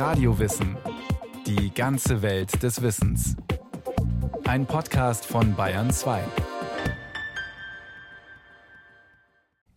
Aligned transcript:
Radiowissen. 0.00 0.78
Die 1.46 1.74
ganze 1.74 2.22
Welt 2.22 2.62
des 2.62 2.80
Wissens. 2.80 3.36
Ein 4.44 4.64
Podcast 4.64 5.26
von 5.26 5.54
Bayern 5.54 5.90
2. 5.90 6.24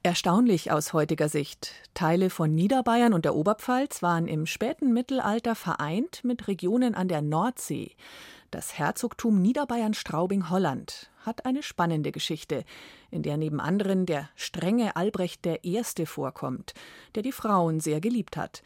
Erstaunlich 0.01 0.71
aus 0.71 0.93
heutiger 0.93 1.27
Sicht. 1.27 1.73
Teile 1.93 2.29
von 2.29 2.55
Niederbayern 2.55 3.11
und 3.11 3.25
der 3.25 3.35
Oberpfalz 3.35 4.01
waren 4.01 4.29
im 4.29 4.45
späten 4.45 4.93
Mittelalter 4.93 5.55
vereint 5.55 6.23
mit 6.23 6.47
Regionen 6.47 6.95
an 6.95 7.09
der 7.09 7.21
Nordsee. 7.21 7.91
Das 8.49 8.79
Herzogtum 8.79 9.41
Niederbayern-Straubing-Holland 9.41 11.11
hat 11.25 11.45
eine 11.45 11.63
spannende 11.63 12.13
Geschichte, 12.13 12.63
in 13.11 13.23
der 13.23 13.35
neben 13.35 13.59
anderen 13.59 14.05
der 14.05 14.29
strenge 14.37 14.95
Albrecht 14.95 15.45
I. 15.45 15.83
vorkommt, 16.05 16.73
der 17.13 17.23
die 17.23 17.33
Frauen 17.33 17.81
sehr 17.81 17.99
geliebt 17.99 18.37
hat. 18.37 18.63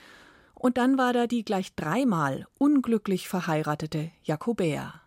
Und 0.59 0.77
dann 0.77 0.97
war 0.97 1.13
da 1.13 1.27
die 1.27 1.45
gleich 1.45 1.75
dreimal 1.75 2.47
unglücklich 2.57 3.29
verheiratete 3.29 4.11
Jakobäa. 4.23 5.01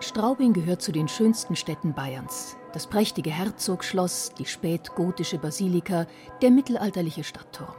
Straubing 0.00 0.54
gehört 0.54 0.80
zu 0.80 0.92
den 0.92 1.08
schönsten 1.08 1.56
Städten 1.56 1.92
Bayerns. 1.92 2.56
Das 2.72 2.86
prächtige 2.86 3.30
Herzogschloss, 3.30 4.32
die 4.38 4.46
spätgotische 4.46 5.36
Basilika, 5.36 6.06
der 6.40 6.50
mittelalterliche 6.50 7.22
Stadtturm. 7.22 7.74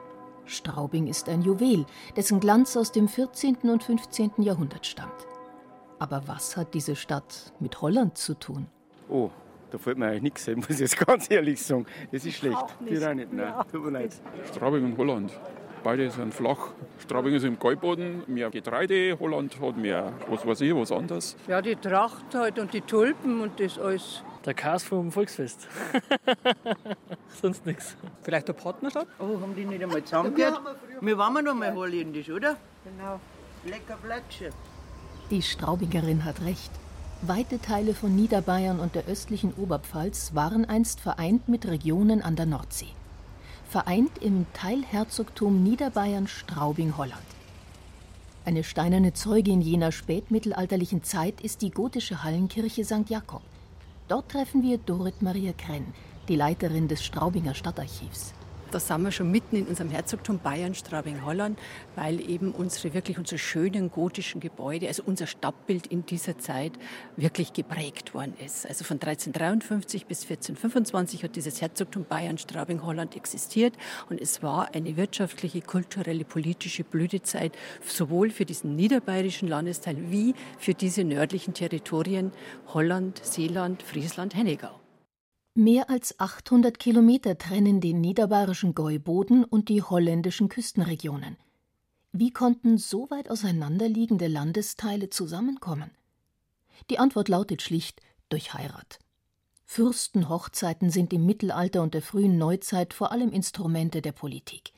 Straubing 0.45 1.07
ist 1.07 1.29
ein 1.29 1.41
Juwel, 1.41 1.85
dessen 2.15 2.39
Glanz 2.39 2.77
aus 2.77 2.91
dem 2.91 3.07
14. 3.07 3.57
und 3.63 3.83
15. 3.83 4.33
Jahrhundert 4.37 4.85
stammt. 4.85 5.25
Aber 5.97 6.27
was 6.27 6.55
hat 6.57 6.75
diese 6.75 6.95
Stadt 6.95 7.53
mit 7.59 7.81
Holland 7.81 8.17
zu 8.17 8.35
tun? 8.35 8.67
Oh, 9.09 9.31
da 9.71 9.77
fällt 9.77 9.97
mir 9.97 10.07
eigentlich 10.07 10.21
nichts 10.21 10.49
ein, 10.49 10.57
muss 10.57 10.69
ich 10.69 10.79
jetzt 10.79 10.97
ganz 10.97 11.31
ehrlich 11.31 11.61
sagen. 11.61 11.85
Das 12.11 12.25
ist 12.25 12.35
schlecht. 12.35 12.57
Nicht. 12.81 13.03
auch 13.03 13.13
nicht, 13.13 13.33
nein. 13.33 13.53
Tut 13.71 13.83
mir 13.83 13.91
leid. 13.91 14.13
Straubing 14.53 14.85
und 14.85 14.97
Holland. 14.97 15.31
Beide 15.83 16.11
sind 16.11 16.33
flach. 16.33 16.69
Straubing 16.99 17.33
ist 17.33 17.43
im 17.43 17.57
Kalkboden, 17.57 18.23
mehr 18.27 18.51
Getreide. 18.51 19.17
Holland 19.19 19.59
hat 19.59 19.77
mehr, 19.77 20.13
was 20.29 20.45
weiß 20.45 20.61
ich, 20.61 20.75
was 20.75 20.91
anderes. 20.91 21.35
Ja, 21.47 21.61
die 21.61 21.75
Tracht 21.75 22.35
halt 22.35 22.59
und 22.59 22.71
die 22.73 22.81
Tulpen 22.81 23.41
und 23.41 23.59
das 23.59 23.79
alles. 23.79 24.23
Der 24.45 24.53
Chaos 24.53 24.83
vom 24.83 25.11
Volksfest. 25.11 25.67
Sonst 27.41 27.65
nichts. 27.65 27.95
Vielleicht 28.21 28.47
eine 28.47 28.57
Partnerschaft? 28.57 29.07
Oh, 29.19 29.39
haben 29.39 29.55
die 29.55 29.65
nicht 29.65 29.81
einmal 29.81 30.03
zusammengehört? 30.03 30.59
Wir 30.99 31.17
waren 31.17 31.43
noch 31.43 31.55
mal 31.55 31.73
holländisch, 31.73 32.29
oder? 32.29 32.57
Genau. 32.83 33.19
Lecker 33.65 33.97
Flatsche. 34.03 34.51
Die 35.29 35.41
Straubingerin 35.41 36.25
hat 36.25 36.41
recht. 36.41 36.71
Weite 37.23 37.59
Teile 37.61 37.93
von 37.93 38.15
Niederbayern 38.15 38.79
und 38.79 38.95
der 38.95 39.05
östlichen 39.05 39.53
Oberpfalz 39.53 40.33
waren 40.33 40.65
einst 40.65 40.99
vereint 40.99 41.47
mit 41.47 41.67
Regionen 41.67 42.23
an 42.23 42.35
der 42.35 42.47
Nordsee. 42.47 42.87
Vereint 43.69 44.17
im 44.21 44.47
Teilherzogtum 44.53 45.61
Niederbayern-Straubing-Holland. 45.61 47.21
Eine 48.43 48.63
steinerne 48.63 49.13
Zeugin 49.13 49.61
jener 49.61 49.91
spätmittelalterlichen 49.91 51.03
Zeit 51.03 51.41
ist 51.41 51.61
die 51.61 51.69
gotische 51.69 52.23
Hallenkirche 52.23 52.83
St. 52.83 53.07
Jakob. 53.07 53.43
Dort 54.07 54.29
treffen 54.29 54.63
wir 54.63 54.79
Dorit 54.79 55.21
Maria 55.21 55.53
Krenn, 55.53 55.93
die 56.27 56.35
Leiterin 56.35 56.87
des 56.87 57.03
Straubinger 57.03 57.53
Stadtarchivs. 57.53 58.33
Da 58.71 58.79
sind 58.79 59.01
wir 59.03 59.11
schon 59.11 59.29
mitten 59.29 59.57
in 59.57 59.67
unserem 59.67 59.89
Herzogtum 59.89 60.39
Bayern, 60.39 60.73
Straubing-Holland, 60.73 61.59
weil 61.97 62.21
eben 62.21 62.53
unsere 62.53 62.93
wirklich 62.93 63.17
unsere 63.17 63.37
schönen 63.37 63.91
gotischen 63.91 64.39
Gebäude, 64.39 64.87
also 64.87 65.03
unser 65.05 65.27
Stadtbild 65.27 65.87
in 65.87 66.05
dieser 66.05 66.37
Zeit 66.37 66.71
wirklich 67.17 67.51
geprägt 67.51 68.13
worden 68.13 68.33
ist. 68.43 68.65
Also 68.65 68.85
von 68.85 68.95
1353 68.95 70.05
bis 70.05 70.21
1425 70.21 71.25
hat 71.25 71.35
dieses 71.35 71.59
Herzogtum 71.59 72.05
Bayern, 72.05 72.37
Straubing-Holland 72.37 73.17
existiert 73.17 73.73
und 74.09 74.21
es 74.21 74.41
war 74.41 74.73
eine 74.73 74.95
wirtschaftliche, 74.95 75.61
kulturelle, 75.61 76.23
politische 76.23 76.85
Blütezeit 76.85 77.51
sowohl 77.85 78.29
für 78.29 78.45
diesen 78.45 78.77
niederbayerischen 78.77 79.49
Landesteil 79.49 79.97
wie 80.09 80.33
für 80.57 80.73
diese 80.73 81.03
nördlichen 81.03 81.53
Territorien 81.53 82.31
Holland, 82.67 83.19
Seeland, 83.21 83.83
Friesland, 83.83 84.33
Hennegau. 84.33 84.80
Mehr 85.53 85.89
als 85.89 86.17
800 86.17 86.79
Kilometer 86.79 87.37
trennen 87.37 87.81
den 87.81 87.99
niederbayerischen 87.99 88.73
Gäuboden 88.73 89.43
und 89.43 89.67
die 89.67 89.83
holländischen 89.83 90.47
Küstenregionen. 90.47 91.35
Wie 92.13 92.31
konnten 92.31 92.77
so 92.77 93.09
weit 93.09 93.29
auseinanderliegende 93.29 94.27
Landesteile 94.27 95.09
zusammenkommen? 95.09 95.91
Die 96.89 96.99
Antwort 96.99 97.27
lautet 97.27 97.61
schlicht 97.61 98.01
durch 98.29 98.53
Heirat. 98.53 98.99
Fürstenhochzeiten 99.65 100.89
sind 100.89 101.11
im 101.11 101.25
Mittelalter 101.25 101.81
und 101.81 101.95
der 101.95 102.01
frühen 102.01 102.37
Neuzeit 102.37 102.93
vor 102.93 103.11
allem 103.11 103.33
Instrumente 103.33 104.01
der 104.01 104.13
Politik. 104.13 104.71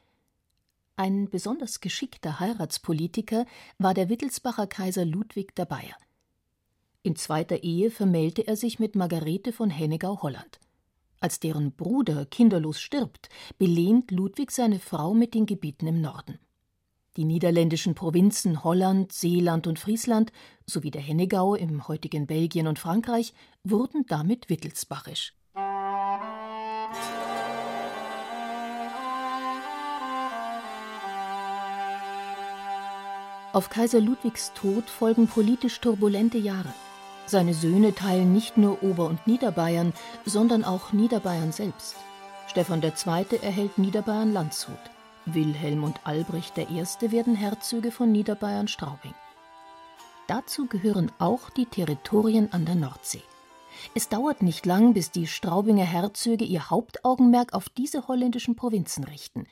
Ein 0.96 1.30
besonders 1.30 1.82
geschickter 1.82 2.40
Heiratspolitiker 2.40 3.46
war 3.78 3.94
der 3.94 4.10
Wittelsbacher 4.10 4.66
Kaiser 4.66 5.06
Ludwig 5.06 5.56
der 5.56 5.66
Bayer. 5.66 5.98
In 7.04 7.16
zweiter 7.16 7.62
Ehe 7.62 7.92
vermählte 7.92 8.48
er 8.48 8.56
sich 8.56 8.80
mit 8.80 8.96
Margarete 8.96 9.52
von 9.54 9.70
Hennegau-Holland. 9.70 10.60
Als 11.24 11.40
deren 11.40 11.72
Bruder 11.72 12.26
kinderlos 12.26 12.82
stirbt, 12.82 13.30
belehnt 13.58 14.12
Ludwig 14.12 14.52
seine 14.52 14.78
Frau 14.78 15.14
mit 15.14 15.34
den 15.34 15.46
Gebieten 15.46 15.88
im 15.88 16.02
Norden. 16.02 16.38
Die 17.16 17.24
niederländischen 17.24 17.96
Provinzen 17.96 18.66
Holland, 18.66 19.14
Seeland 19.14 19.66
und 19.66 19.80
Friesland 19.80 20.34
sowie 20.66 20.92
der 20.92 21.02
Hennegau 21.02 21.56
im 21.56 21.88
heutigen 21.88 22.28
Belgien 22.28 22.68
und 22.68 22.78
Frankreich 22.78 23.34
wurden 23.64 24.06
damit 24.06 24.50
wittelsbachisch. 24.50 25.34
Auf 33.54 33.70
Kaiser 33.70 34.02
Ludwigs 34.02 34.52
Tod 34.56 34.90
folgen 34.90 35.28
politisch 35.28 35.80
turbulente 35.80 36.38
Jahre. 36.38 36.74
Seine 37.26 37.54
Söhne 37.54 37.96
teilen 37.96 38.34
nicht 38.34 38.58
nur 38.58 38.84
Ober- 38.84 39.08
und 39.08 39.26
Niederbayern, 39.28 39.94
sondern 40.26 40.64
auch 40.64 40.92
Niederbayern 40.94 41.52
selbst. 41.52 41.96
Stephan 42.48 42.84
II. 42.84 43.40
erhält 43.42 43.78
Niederbayern 43.78 44.34
Landshut. 44.34 44.78
Wilhelm 45.26 45.84
und 45.84 46.06
Albrecht 46.06 46.58
I. 46.58 46.84
werden 47.12 47.36
Herzöge 47.36 47.92
von 47.92 48.12
Niederbayern-Straubing. 48.12 49.14
Dazu 50.28 50.68
gehören 50.68 51.12
auch 51.20 51.50
die 51.50 51.66
Territorien 51.66 52.52
an 52.52 52.66
der 52.66 52.76
Nordsee. 52.76 53.24
Es 53.96 54.10
dauert 54.10 54.42
nicht 54.42 54.66
lang, 54.66 54.94
bis 54.94 55.12
die 55.12 55.28
Straubinger 55.28 55.86
Herzöge 55.86 56.46
ihr 56.46 56.70
Hauptaugenmerk 56.70 57.54
auf 57.54 57.70
diese 57.70 58.08
holländischen 58.08 58.56
Provinzen 58.56 59.04
richten. 59.04 59.48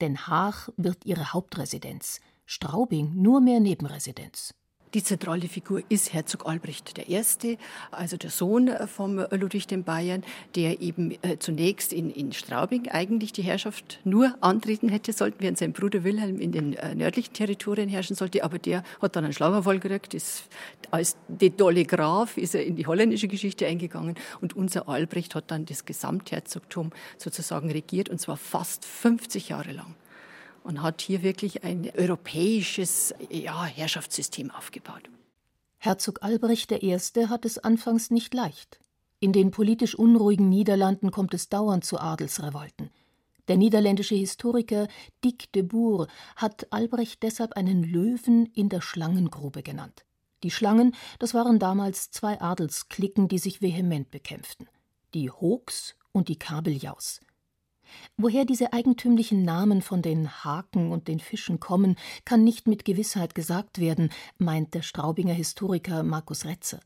Den 0.00 0.26
Haag 0.26 0.70
wird 0.76 1.04
ihre 1.04 1.32
Hauptresidenz, 1.32 2.20
Straubing 2.44 3.14
nur 3.14 3.40
mehr 3.40 3.60
Nebenresidenz. 3.60 4.54
Die 4.94 5.02
zentrale 5.02 5.48
Figur 5.48 5.82
ist 5.88 6.12
Herzog 6.12 6.46
Albrecht 6.46 6.96
I., 6.96 7.58
also 7.90 8.16
der 8.16 8.30
Sohn 8.30 8.70
von 8.86 9.26
Ludwig 9.30 9.66
den 9.66 9.82
Bayern, 9.82 10.22
der 10.54 10.80
eben 10.80 11.10
äh, 11.22 11.38
zunächst 11.38 11.92
in, 11.92 12.08
in 12.10 12.32
Straubing 12.32 12.88
eigentlich 12.88 13.32
die 13.32 13.42
Herrschaft 13.42 13.98
nur 14.04 14.36
antreten 14.40 14.88
hätte 14.88 15.12
sollten, 15.12 15.40
während 15.40 15.58
sein 15.58 15.72
Bruder 15.72 16.04
Wilhelm 16.04 16.38
in 16.38 16.52
den 16.52 16.74
äh, 16.74 16.94
nördlichen 16.94 17.34
Territorien 17.34 17.88
herrschen 17.88 18.14
sollte. 18.14 18.44
Aber 18.44 18.58
der 18.58 18.84
hat 19.02 19.16
dann 19.16 19.24
einen 19.24 19.32
Schlaganfall 19.32 19.80
gekriegt, 19.80 20.14
ist 20.14 20.44
als 20.92 21.16
de 21.28 21.50
Dolle 21.50 21.84
Graf 21.84 22.36
ist 22.36 22.54
er 22.54 22.64
in 22.64 22.76
die 22.76 22.86
holländische 22.86 23.28
Geschichte 23.28 23.66
eingegangen 23.66 24.14
und 24.40 24.54
unser 24.54 24.88
Albrecht 24.88 25.34
hat 25.34 25.50
dann 25.50 25.66
das 25.66 25.84
Gesamtherzogtum 25.84 26.90
sozusagen 27.18 27.70
regiert 27.70 28.08
und 28.08 28.20
zwar 28.20 28.36
fast 28.36 28.84
50 28.84 29.48
Jahre 29.48 29.72
lang 29.72 29.94
und 30.66 30.82
hat 30.82 31.00
hier 31.00 31.22
wirklich 31.22 31.62
ein 31.64 31.90
europäisches 31.96 33.14
ja, 33.30 33.64
Herrschaftssystem 33.64 34.50
aufgebaut. 34.50 35.08
Herzog 35.78 36.22
Albrecht 36.22 36.72
I. 36.72 36.98
hat 37.28 37.44
es 37.44 37.58
anfangs 37.58 38.10
nicht 38.10 38.34
leicht. 38.34 38.80
In 39.20 39.32
den 39.32 39.50
politisch 39.52 39.94
unruhigen 39.94 40.48
Niederlanden 40.48 41.10
kommt 41.10 41.32
es 41.34 41.48
dauernd 41.48 41.84
zu 41.84 41.98
Adelsrevolten. 41.98 42.90
Der 43.48 43.56
niederländische 43.56 44.16
Historiker 44.16 44.88
Dick 45.24 45.52
de 45.52 45.62
Boer 45.62 46.08
hat 46.34 46.66
Albrecht 46.72 47.22
deshalb 47.22 47.52
einen 47.52 47.84
Löwen 47.84 48.46
in 48.46 48.68
der 48.68 48.80
Schlangengrube 48.80 49.62
genannt. 49.62 50.04
Die 50.42 50.50
Schlangen, 50.50 50.94
das 51.20 51.32
waren 51.32 51.60
damals 51.60 52.10
zwei 52.10 52.40
Adelsklicken, 52.40 53.28
die 53.28 53.38
sich 53.38 53.62
vehement 53.62 54.10
bekämpften. 54.10 54.68
Die 55.14 55.30
Hoogs 55.30 55.94
und 56.12 56.28
die 56.28 56.38
Kabeljaus. 56.38 57.20
Woher 58.16 58.44
diese 58.44 58.72
eigentümlichen 58.72 59.42
Namen 59.42 59.82
von 59.82 60.02
den 60.02 60.44
Haken 60.44 60.92
und 60.92 61.08
den 61.08 61.20
Fischen 61.20 61.60
kommen, 61.60 61.96
kann 62.24 62.44
nicht 62.44 62.68
mit 62.68 62.84
Gewissheit 62.84 63.34
gesagt 63.34 63.78
werden, 63.78 64.10
meint 64.38 64.74
der 64.74 64.82
Straubinger 64.82 65.34
Historiker 65.34 66.02
Markus 66.02 66.44
Retze. 66.44 66.80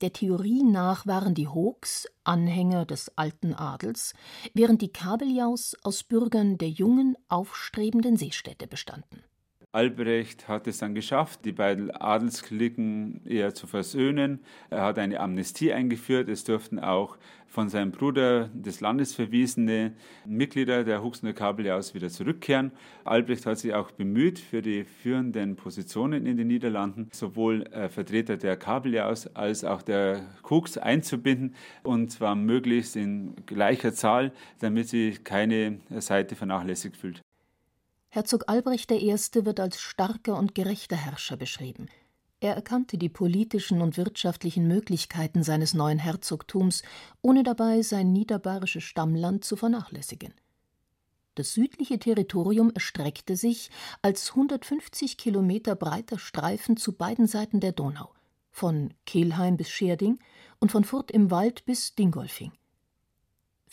Der 0.00 0.12
Theorie 0.12 0.62
nach 0.62 1.06
waren 1.06 1.34
die 1.34 1.48
Hoogs 1.48 2.06
Anhänger 2.22 2.86
des 2.86 3.10
alten 3.16 3.52
Adels, 3.52 4.14
während 4.54 4.80
die 4.80 4.92
Kabeljaus 4.92 5.76
aus 5.82 6.04
Bürgern 6.04 6.56
der 6.56 6.70
jungen, 6.70 7.16
aufstrebenden 7.28 8.16
Seestädte 8.16 8.68
bestanden. 8.68 9.24
Albrecht 9.70 10.48
hat 10.48 10.66
es 10.66 10.78
dann 10.78 10.94
geschafft, 10.94 11.44
die 11.44 11.52
beiden 11.52 11.90
Adelsklicken 11.90 13.20
eher 13.26 13.52
zu 13.52 13.66
versöhnen. 13.66 14.40
Er 14.70 14.82
hat 14.82 14.98
eine 14.98 15.20
Amnestie 15.20 15.74
eingeführt. 15.74 16.30
Es 16.30 16.44
durften 16.44 16.78
auch 16.78 17.18
von 17.46 17.68
seinem 17.68 17.92
Bruder 17.92 18.48
des 18.54 18.80
Landes 18.80 19.14
verwiesene 19.14 19.92
Mitglieder 20.24 20.84
der 20.84 21.02
Huxner 21.02 21.34
Kabeljau's 21.34 21.92
wieder 21.92 22.08
zurückkehren. 22.08 22.72
Albrecht 23.04 23.44
hat 23.44 23.58
sich 23.58 23.74
auch 23.74 23.90
bemüht 23.90 24.38
für 24.38 24.62
die 24.62 24.84
führenden 24.84 25.56
Positionen 25.56 26.24
in 26.24 26.38
den 26.38 26.46
Niederlanden, 26.46 27.10
sowohl 27.12 27.64
äh, 27.64 27.90
Vertreter 27.90 28.38
der 28.38 28.56
Kabeljaus 28.56 29.26
als 29.36 29.64
auch 29.64 29.82
der 29.82 30.22
Hux 30.48 30.78
einzubinden 30.78 31.54
und 31.82 32.10
zwar 32.10 32.34
möglichst 32.36 32.96
in 32.96 33.36
gleicher 33.44 33.92
Zahl, 33.92 34.32
damit 34.60 34.88
sich 34.88 35.24
keine 35.24 35.80
Seite 35.98 36.36
vernachlässigt 36.36 36.96
fühlt. 36.96 37.22
Herzog 38.10 38.44
Albrecht 38.46 38.90
I. 38.90 39.12
wird 39.12 39.60
als 39.60 39.80
starker 39.80 40.38
und 40.38 40.54
gerechter 40.54 40.96
Herrscher 40.96 41.36
beschrieben. 41.36 41.88
Er 42.40 42.54
erkannte 42.54 42.96
die 42.96 43.10
politischen 43.10 43.82
und 43.82 43.98
wirtschaftlichen 43.98 44.66
Möglichkeiten 44.66 45.42
seines 45.42 45.74
neuen 45.74 45.98
Herzogtums, 45.98 46.82
ohne 47.20 47.42
dabei 47.42 47.82
sein 47.82 48.12
niederbayerisches 48.12 48.84
Stammland 48.84 49.44
zu 49.44 49.56
vernachlässigen. 49.56 50.32
Das 51.34 51.52
südliche 51.52 51.98
Territorium 51.98 52.70
erstreckte 52.72 53.36
sich 53.36 53.70
als 54.00 54.30
150 54.30 55.18
Kilometer 55.18 55.76
breiter 55.76 56.18
Streifen 56.18 56.78
zu 56.78 56.92
beiden 56.92 57.26
Seiten 57.26 57.60
der 57.60 57.72
Donau, 57.72 58.14
von 58.50 58.94
Kelheim 59.04 59.58
bis 59.58 59.68
Scherding 59.68 60.18
und 60.60 60.72
von 60.72 60.84
Furt 60.84 61.10
im 61.10 61.30
Wald 61.30 61.66
bis 61.66 61.94
Dingolfing. 61.94 62.52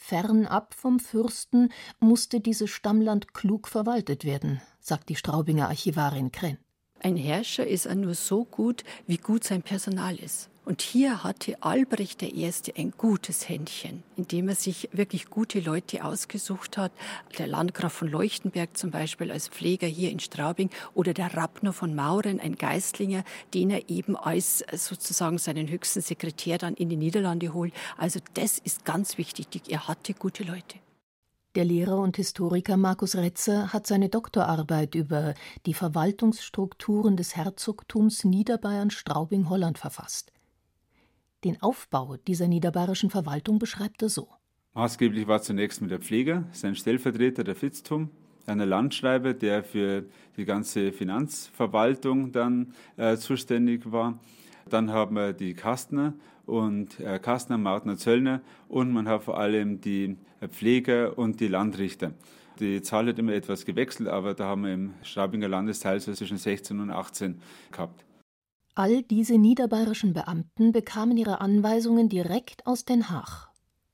Fernab 0.07 0.75
vom 0.75 0.99
Fürsten 0.99 1.73
musste 1.99 2.39
dieses 2.39 2.69
Stammland 2.69 3.33
klug 3.33 3.67
verwaltet 3.67 4.23
werden, 4.23 4.61
sagt 4.79 5.09
die 5.09 5.15
Straubinger 5.15 5.67
Archivarin 5.67 6.31
Krenn. 6.31 6.59
Ein 6.99 7.15
Herrscher 7.15 7.65
ist 7.65 7.91
nur 7.95 8.13
so 8.13 8.45
gut, 8.45 8.83
wie 9.07 9.17
gut 9.17 9.43
sein 9.43 9.63
Personal 9.63 10.15
ist. 10.17 10.51
Und 10.65 10.81
hier 10.81 11.23
hatte 11.23 11.61
Albrecht 11.61 12.23
I. 12.23 12.51
ein 12.75 12.91
gutes 12.97 13.47
Händchen, 13.47 14.01
indem 14.15 14.49
er 14.49 14.55
sich 14.55 14.89
wirklich 14.91 15.29
gute 15.29 15.59
Leute 15.59 16.03
ausgesucht 16.03 16.77
hat. 16.77 16.91
Der 17.37 17.45
Landgraf 17.45 17.93
von 17.93 18.07
Leuchtenberg 18.07 18.75
zum 18.75 18.89
Beispiel 18.89 19.31
als 19.31 19.47
Pfleger 19.47 19.85
hier 19.85 20.09
in 20.09 20.19
Straubing 20.19 20.71
oder 20.95 21.13
der 21.13 21.35
Rappner 21.35 21.71
von 21.71 21.93
Mauren, 21.93 22.39
ein 22.39 22.55
Geistlinger, 22.55 23.23
den 23.53 23.69
er 23.69 23.89
eben 23.91 24.17
als 24.17 24.65
sozusagen 24.73 25.37
seinen 25.37 25.69
höchsten 25.69 26.01
Sekretär 26.01 26.57
dann 26.57 26.73
in 26.73 26.89
die 26.89 26.97
Niederlande 26.97 27.53
holt. 27.53 27.73
Also 27.95 28.19
das 28.33 28.57
ist 28.57 28.85
ganz 28.85 29.19
wichtig. 29.19 29.61
Er 29.69 29.87
hatte 29.87 30.15
gute 30.15 30.43
Leute. 30.43 30.79
Der 31.53 31.63
Lehrer 31.63 31.99
und 31.99 32.17
Historiker 32.17 32.75
Markus 32.75 33.15
Retzer 33.15 33.71
hat 33.71 33.85
seine 33.85 34.09
Doktorarbeit 34.09 34.95
über 34.95 35.35
die 35.67 35.75
Verwaltungsstrukturen 35.75 37.17
des 37.17 37.35
Herzogtums 37.35 38.23
Niederbayern 38.23 38.89
Straubing-Holland 38.89 39.77
verfasst. 39.77 40.31
Den 41.45 41.61
Aufbau 41.61 42.17
dieser 42.17 42.47
niederbayerischen 42.47 43.11
Verwaltung 43.11 43.59
beschreibt 43.59 44.01
er 44.01 44.09
so. 44.09 44.29
Maßgeblich 44.73 45.27
war 45.27 45.43
zunächst 45.43 45.79
mit 45.79 45.91
der 45.91 45.99
Pfleger, 45.99 46.45
sein 46.51 46.75
Stellvertreter 46.75 47.43
der 47.43 47.55
Fitztum, 47.55 48.09
einer 48.47 48.65
Landschreiber, 48.65 49.35
der 49.35 49.63
für 49.63 50.05
die 50.37 50.45
ganze 50.45 50.91
Finanzverwaltung 50.91 52.31
dann 52.31 52.73
äh, 52.97 53.15
zuständig 53.17 53.91
war. 53.91 54.19
Dann 54.67 54.89
haben 54.89 55.15
wir 55.17 55.33
die 55.33 55.53
Kastner 55.53 56.15
und 56.47 56.99
äh, 56.99 57.19
Kastner, 57.19 57.59
Mautner, 57.59 57.95
Zöllner 57.95 58.41
und 58.67 58.91
man 58.91 59.07
hat 59.07 59.23
vor 59.23 59.37
allem 59.37 59.79
die 59.81 60.17
Pfleger 60.49 61.15
und 61.15 61.39
die 61.41 61.47
Landrichter. 61.47 62.13
Die 62.59 62.81
Zahl 62.81 63.07
hat 63.07 63.19
immer 63.19 63.33
etwas 63.33 63.65
gewechselt, 63.65 64.09
aber 64.09 64.33
da 64.33 64.45
haben 64.45 64.63
wir 64.63 64.73
im 64.73 64.93
Straubinger 65.03 65.47
Landesteil 65.47 65.99
so 65.99 66.11
zwischen 66.11 66.37
16 66.37 66.79
und 66.79 66.89
18 66.89 67.39
gehabt. 67.71 68.04
All 68.77 69.03
diese 69.03 69.37
niederbayerischen 69.37 70.11
Beamten 70.11 70.73
bekamen 70.73 71.15
ihre 71.15 71.39
Anweisungen 71.39 72.09
direkt 72.09 72.67
aus 72.67 72.83
Den 72.83 73.09
Haag. 73.09 73.47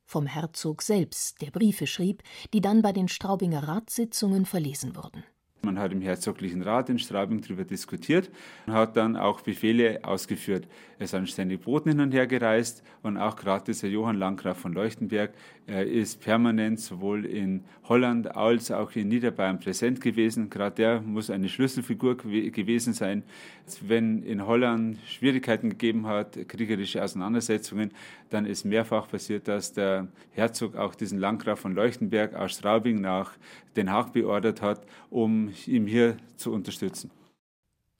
Vom 0.05 0.25
Herzog 0.25 0.81
selbst, 0.81 1.39
der 1.43 1.51
Briefe 1.51 1.85
schrieb, 1.85 2.23
die 2.51 2.61
dann 2.61 2.81
bei 2.81 2.91
den 2.91 3.07
Straubinger 3.07 3.67
Ratssitzungen 3.67 4.47
verlesen 4.47 4.95
wurden. 4.95 5.23
Man 5.63 5.77
hat 5.77 5.91
im 5.91 6.01
Herzoglichen 6.01 6.63
Rat 6.63 6.89
in 6.89 6.97
Straubing 6.97 7.39
darüber 7.41 7.63
diskutiert 7.63 8.31
und 8.65 8.73
hat 8.73 8.97
dann 8.97 9.15
auch 9.15 9.41
Befehle 9.41 9.99
ausgeführt. 10.01 10.67
Es 10.97 11.11
sind 11.11 11.29
ständig 11.29 11.61
Boten 11.61 11.89
hin 11.89 11.99
und 11.99 12.13
her 12.13 12.25
gereist 12.25 12.83
und 13.03 13.17
auch 13.17 13.35
gerade 13.35 13.65
dieser 13.65 13.87
Johann 13.87 14.17
Landgraf 14.17 14.57
von 14.57 14.73
Leuchtenberg 14.73 15.31
er 15.67 15.85
ist 15.85 16.19
permanent 16.19 16.81
sowohl 16.81 17.25
in 17.25 17.63
Holland 17.87 18.35
als 18.35 18.71
auch 18.71 18.93
in 18.95 19.07
Niederbayern 19.07 19.57
präsent 19.57 20.01
gewesen. 20.01 20.49
Gerade 20.49 20.75
der 20.75 21.01
muss 21.01 21.29
eine 21.29 21.47
Schlüsselfigur 21.47 22.17
gewesen 22.17 22.93
sein. 22.93 23.23
Wenn 23.79 24.21
in 24.23 24.45
Holland 24.45 24.97
Schwierigkeiten 25.07 25.69
gegeben 25.69 26.07
hat, 26.07 26.37
kriegerische 26.49 27.01
Auseinandersetzungen, 27.01 27.91
dann 28.31 28.45
ist 28.45 28.65
mehrfach 28.65 29.07
passiert, 29.07 29.47
dass 29.47 29.71
der 29.71 30.07
Herzog 30.31 30.75
auch 30.75 30.93
diesen 30.93 31.19
Landgraf 31.19 31.61
von 31.61 31.73
Leuchtenberg 31.73 32.33
aus 32.33 32.51
Straubing 32.51 32.99
nach 32.99 33.31
Den 33.77 33.89
Haag 33.91 34.11
beordert 34.11 34.61
hat, 34.61 34.85
um 35.09 35.50
ihm 35.67 35.87
hier 35.87 36.17
zu 36.37 36.51
unterstützen. 36.51 37.11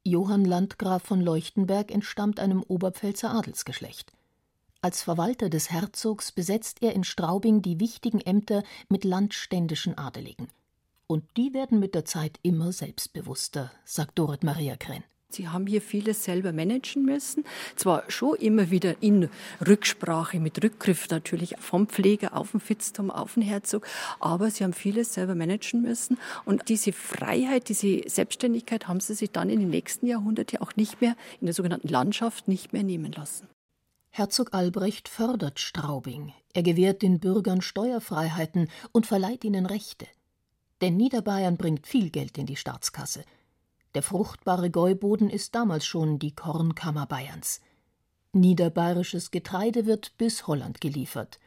Johann 0.03 0.45
Landgraf 0.45 1.03
von 1.03 1.21
Leuchtenberg 1.21 1.92
entstammt 1.92 2.39
einem 2.39 2.63
Oberpfälzer 2.63 3.31
Adelsgeschlecht. 3.31 4.12
Als 4.81 5.03
Verwalter 5.03 5.50
des 5.50 5.71
Herzogs 5.71 6.31
besetzt 6.31 6.81
er 6.81 6.94
in 6.94 7.03
Straubing 7.03 7.62
die 7.62 7.80
wichtigen 7.80 8.19
Ämter 8.19 8.63
mit 8.89 9.03
landständischen 9.03 9.95
Adeligen. 9.95 10.48
Und 11.06 11.24
die 11.38 11.53
werden 11.53 11.80
mit 11.80 11.94
der 11.94 12.06
Zeit 12.06 12.39
immer 12.42 12.71
selbstbewusster, 12.71 13.71
sagt 13.86 14.18
Dorit 14.18 14.44
Maria 14.44 14.77
Krenn. 14.77 15.03
Sie 15.33 15.47
haben 15.47 15.67
hier 15.67 15.81
vieles 15.81 16.23
selber 16.23 16.51
managen 16.51 17.03
müssen. 17.03 17.43
Zwar 17.75 18.03
schon 18.09 18.35
immer 18.35 18.69
wieder 18.69 19.01
in 19.01 19.29
Rücksprache, 19.65 20.39
mit 20.39 20.63
Rückgriff 20.63 21.09
natürlich 21.09 21.55
vom 21.59 21.87
Pfleger 21.87 22.35
auf 22.35 22.51
den 22.51 22.59
Fitztum, 22.59 23.09
auf 23.09 23.35
den 23.35 23.43
Herzog, 23.43 23.87
aber 24.19 24.49
sie 24.49 24.63
haben 24.63 24.73
vieles 24.73 25.13
selber 25.13 25.35
managen 25.35 25.81
müssen. 25.81 26.17
Und 26.45 26.69
diese 26.69 26.93
Freiheit, 26.93 27.69
diese 27.69 28.01
Selbstständigkeit 28.07 28.87
haben 28.87 28.99
sie 28.99 29.13
sich 29.13 29.31
dann 29.31 29.49
in 29.49 29.59
den 29.59 29.69
nächsten 29.69 30.05
Jahrhunderten 30.05 30.59
auch 30.59 30.75
nicht 30.75 31.01
mehr, 31.01 31.15
in 31.39 31.47
der 31.47 31.53
sogenannten 31.53 31.87
Landschaft, 31.87 32.47
nicht 32.47 32.73
mehr 32.73 32.83
nehmen 32.83 33.11
lassen. 33.11 33.47
Herzog 34.09 34.53
Albrecht 34.53 35.07
fördert 35.07 35.61
Straubing, 35.61 36.33
er 36.53 36.63
gewährt 36.63 37.01
den 37.01 37.21
Bürgern 37.21 37.61
Steuerfreiheiten 37.61 38.69
und 38.91 39.07
verleiht 39.07 39.45
ihnen 39.45 39.65
Rechte. 39.65 40.05
Denn 40.81 40.97
Niederbayern 40.97 41.55
bringt 41.55 41.87
viel 41.87 42.09
Geld 42.09 42.37
in 42.37 42.45
die 42.45 42.57
Staatskasse. 42.57 43.23
Der 43.93 44.03
fruchtbare 44.03 44.69
Gäuboden 44.69 45.29
ist 45.29 45.53
damals 45.55 45.85
schon 45.85 46.17
die 46.17 46.33
Kornkammer 46.33 47.05
Bayerns. 47.05 47.61
Niederbayerisches 48.33 49.31
Getreide 49.31 49.85
wird 49.85 50.17
bis 50.17 50.47
Holland 50.47 50.79
geliefert. 50.79 51.39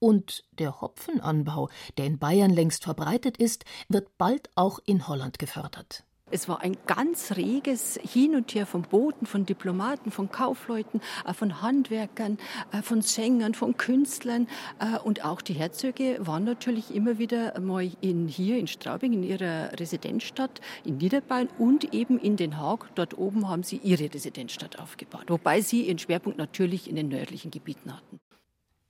Und 0.00 0.44
der 0.58 0.80
Hopfenanbau, 0.80 1.70
der 1.96 2.06
in 2.06 2.18
Bayern 2.18 2.50
längst 2.50 2.84
verbreitet 2.84 3.36
ist, 3.36 3.64
wird 3.88 4.18
bald 4.18 4.50
auch 4.56 4.80
in 4.84 5.06
Holland 5.06 5.38
gefördert. 5.38 6.04
Es 6.34 6.48
war 6.48 6.62
ein 6.62 6.76
ganz 6.88 7.36
reges 7.36 7.96
Hin 8.02 8.34
und 8.34 8.52
Her 8.56 8.66
von 8.66 8.82
Boten, 8.82 9.24
von 9.24 9.46
Diplomaten, 9.46 10.10
von 10.10 10.32
Kaufleuten, 10.32 11.00
äh, 11.24 11.32
von 11.32 11.62
Handwerkern, 11.62 12.38
äh, 12.72 12.82
von 12.82 13.02
Sängern, 13.02 13.54
von 13.54 13.76
Künstlern. 13.76 14.48
Äh, 14.80 14.98
und 14.98 15.24
auch 15.24 15.40
die 15.42 15.52
Herzöge 15.52 16.16
waren 16.18 16.42
natürlich 16.42 16.92
immer 16.92 17.18
wieder 17.18 17.60
mal 17.60 17.88
in, 18.00 18.26
hier 18.26 18.58
in 18.58 18.66
Straubing, 18.66 19.12
in 19.12 19.22
ihrer 19.22 19.78
Residenzstadt, 19.78 20.60
in 20.84 20.96
Niederbayern 20.96 21.50
und 21.56 21.94
eben 21.94 22.18
in 22.18 22.34
Den 22.34 22.58
Haag. 22.58 22.92
Dort 22.96 23.16
oben 23.16 23.48
haben 23.48 23.62
sie 23.62 23.76
ihre 23.76 24.12
Residenzstadt 24.12 24.80
aufgebaut, 24.80 25.26
wobei 25.28 25.60
sie 25.60 25.82
ihren 25.82 26.00
Schwerpunkt 26.00 26.36
natürlich 26.36 26.90
in 26.90 26.96
den 26.96 27.10
nördlichen 27.10 27.52
Gebieten 27.52 27.94
hatten. 27.94 28.18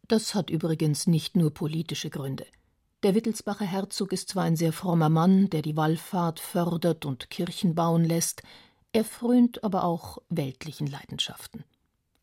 Das 0.09 0.35
hat 0.35 0.49
übrigens 0.49 1.07
nicht 1.07 1.37
nur 1.37 1.53
politische 1.53 2.09
Gründe. 2.09 2.47
Der 3.05 3.15
Wittelsbacher 3.15 3.67
Herzog 3.67 4.15
ist 4.15 4.31
zwar 4.31 4.45
ein 4.45 4.57
sehr 4.57 4.73
frommer 4.73 5.11
Mann, 5.11 5.51
der 5.51 5.61
die 5.61 5.77
Wallfahrt 5.77 6.41
fördert 6.41 7.05
und 7.05 7.29
Kirchen 7.29 7.75
bauen 7.75 8.03
lässt, 8.03 8.43
er 8.95 9.05
frönt 9.05 9.63
aber 9.63 9.85
auch 9.85 10.17
weltlichen 10.31 10.87
Leidenschaften. 10.87 11.65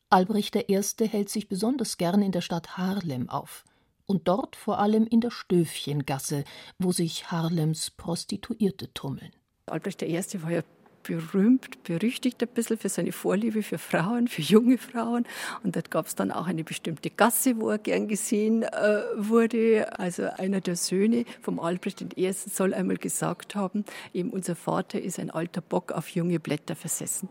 Albrecht 0.10 0.56
I. 0.56 0.82
hält 1.08 1.30
sich 1.30 1.48
besonders 1.48 2.00
gern 2.00 2.24
in 2.24 2.32
der 2.32 2.42
Stadt 2.42 2.80
Haarlem 2.80 3.30
auf 3.30 3.64
und 4.08 4.28
dort 4.28 4.56
vor 4.56 4.80
allem 4.80 5.06
in 5.06 5.22
der 5.22 5.30
Stöfchengasse, 5.30 6.46
wo 6.80 6.92
sich 6.92 7.30
Haarlems 7.30 7.92
Prostituierte 7.92 8.92
tummeln. 8.92 9.34
Albrecht 9.68 10.02
I. 10.02 10.20
war 10.42 10.50
ja 10.50 10.64
berühmt, 11.04 11.84
berüchtigt 11.84 12.42
ein 12.42 12.50
bisschen 12.50 12.78
für 12.78 12.90
seine 12.90 13.12
Vorliebe 13.12 13.64
für 13.64 13.78
Frauen, 13.78 14.28
für 14.28 14.42
junge 14.42 14.78
Frauen. 14.78 15.26
Und 15.64 15.76
dort 15.76 15.92
gab 15.92 16.08
es 16.08 16.16
dann 16.16 16.32
auch 16.32 16.48
eine 16.48 16.64
bestimmte 16.64 17.10
Gasse, 17.10 17.60
wo 17.60 17.70
er 17.70 17.78
gern 17.78 18.08
gesehen 18.08 18.64
äh, 18.64 19.02
wurde. 19.18 20.00
Also 20.00 20.30
einer 20.38 20.62
der 20.62 20.76
Söhne 20.76 21.26
vom 21.42 21.60
Albrecht 21.60 22.18
I. 22.18 22.32
soll 22.34 22.74
einmal 22.74 22.98
gesagt 22.98 23.56
haben, 23.56 23.86
eben 24.14 24.30
unser 24.30 24.56
Vater 24.56 25.02
ist 25.02 25.20
ein 25.20 25.30
alter 25.30 25.62
Bock 25.62 25.92
auf 25.92 26.10
junge 26.10 26.40
Blätter 26.40 26.76
versessen. 26.76 27.30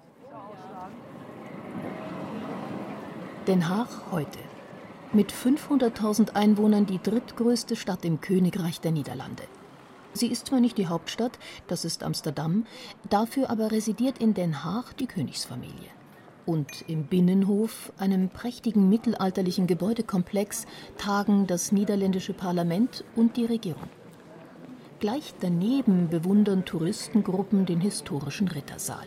Den 3.47 3.69
Haag 3.69 3.89
heute. 4.13 4.39
Mit 5.13 5.33
500.000 5.33 6.35
Einwohnern 6.37 6.87
die 6.87 7.03
drittgrößte 7.03 7.75
Stadt 7.75 8.05
im 8.05 8.21
Königreich 8.21 8.81
der 8.81 8.93
Niederlande. 8.93 9.43
Sie 10.13 10.27
ist 10.27 10.47
zwar 10.47 10.61
nicht 10.61 10.77
die 10.79 10.89
Hauptstadt, 10.89 11.39
das 11.69 11.85
ist 11.85 12.03
Amsterdam, 12.03 12.67
dafür 13.09 13.51
aber 13.51 13.71
residiert 13.71 14.19
in 14.19 14.35
Den 14.35 14.65
Haag 14.65 14.97
die 14.99 15.07
Königsfamilie. 15.07 15.91
Und 16.47 16.85
im 16.89 17.05
Binnenhof, 17.05 17.93
einem 17.99 18.29
prächtigen 18.29 18.89
mittelalterlichen 18.89 19.67
Gebäudekomplex, 19.67 20.67
tagen 20.99 21.47
das 21.47 21.71
niederländische 21.71 22.33
Parlament 22.33 23.05
und 23.15 23.37
die 23.37 23.45
Regierung. 23.45 23.89
Gleich 24.99 25.33
daneben 25.41 26.09
bewundern 26.09 26.65
Touristengruppen 26.65 27.67
den 27.67 27.81
historischen 27.81 28.49
Rittersaal. 28.49 29.07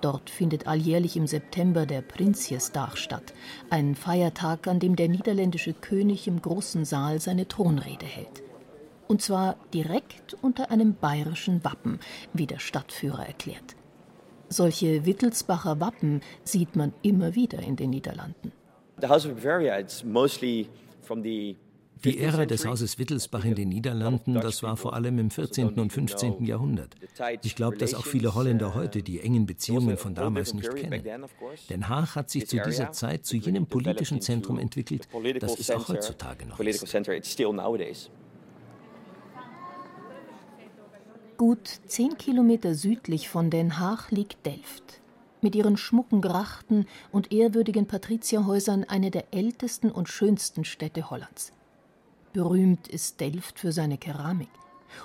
Dort 0.00 0.30
findet 0.30 0.66
alljährlich 0.66 1.16
im 1.16 1.26
September 1.26 1.84
der 1.84 2.00
Prinsjesdag 2.00 2.96
statt, 2.96 3.34
ein 3.68 3.94
Feiertag, 3.94 4.66
an 4.66 4.78
dem 4.78 4.96
der 4.96 5.08
niederländische 5.08 5.74
König 5.74 6.26
im 6.26 6.40
großen 6.40 6.84
Saal 6.84 7.20
seine 7.20 7.48
Thronrede 7.48 8.06
hält. 8.06 8.42
Und 9.10 9.20
zwar 9.20 9.56
direkt 9.74 10.36
unter 10.40 10.70
einem 10.70 10.94
bayerischen 10.94 11.64
Wappen, 11.64 11.98
wie 12.32 12.46
der 12.46 12.60
Stadtführer 12.60 13.26
erklärt. 13.26 13.74
Solche 14.48 15.04
Wittelsbacher 15.04 15.80
Wappen 15.80 16.20
sieht 16.44 16.76
man 16.76 16.92
immer 17.02 17.34
wieder 17.34 17.58
in 17.58 17.74
den 17.74 17.90
Niederlanden. 17.90 18.52
Die 22.04 22.18
Ära 22.20 22.46
des 22.46 22.64
Hauses 22.64 22.98
Wittelsbach 23.00 23.44
in 23.44 23.56
den 23.56 23.70
Niederlanden, 23.70 24.34
das 24.34 24.62
war 24.62 24.76
vor 24.76 24.94
allem 24.94 25.18
im 25.18 25.32
14. 25.32 25.70
und 25.70 25.92
15. 25.92 26.44
Jahrhundert. 26.44 26.94
Ich 27.42 27.56
glaube, 27.56 27.78
dass 27.78 27.94
auch 27.94 28.06
viele 28.06 28.36
Holländer 28.36 28.76
heute 28.76 29.02
die 29.02 29.18
engen 29.18 29.44
Beziehungen 29.44 29.96
von 29.96 30.14
damals 30.14 30.54
nicht 30.54 30.72
kennen. 30.76 31.02
Den 31.68 31.88
Haag 31.88 32.14
hat 32.14 32.30
sich 32.30 32.46
zu 32.46 32.62
dieser 32.62 32.92
Zeit 32.92 33.26
zu 33.26 33.36
jenem 33.36 33.66
politischen 33.66 34.20
Zentrum 34.20 34.60
entwickelt, 34.60 35.08
das 35.40 35.58
es 35.58 35.68
auch 35.72 35.88
heutzutage 35.88 36.46
noch 36.46 36.60
ist. 36.60 36.86
Gut 41.40 41.80
zehn 41.86 42.18
Kilometer 42.18 42.74
südlich 42.74 43.30
von 43.30 43.48
Den 43.48 43.78
Haag 43.78 44.10
liegt 44.10 44.44
Delft. 44.44 45.00
Mit 45.40 45.54
ihren 45.54 45.78
schmucken 45.78 46.20
Grachten 46.20 46.84
und 47.12 47.32
ehrwürdigen 47.32 47.86
Patrizierhäusern 47.86 48.84
eine 48.84 49.10
der 49.10 49.32
ältesten 49.32 49.90
und 49.90 50.10
schönsten 50.10 50.66
Städte 50.66 51.08
Hollands. 51.08 51.54
Berühmt 52.34 52.88
ist 52.88 53.22
Delft 53.22 53.58
für 53.58 53.72
seine 53.72 53.96
Keramik 53.96 54.50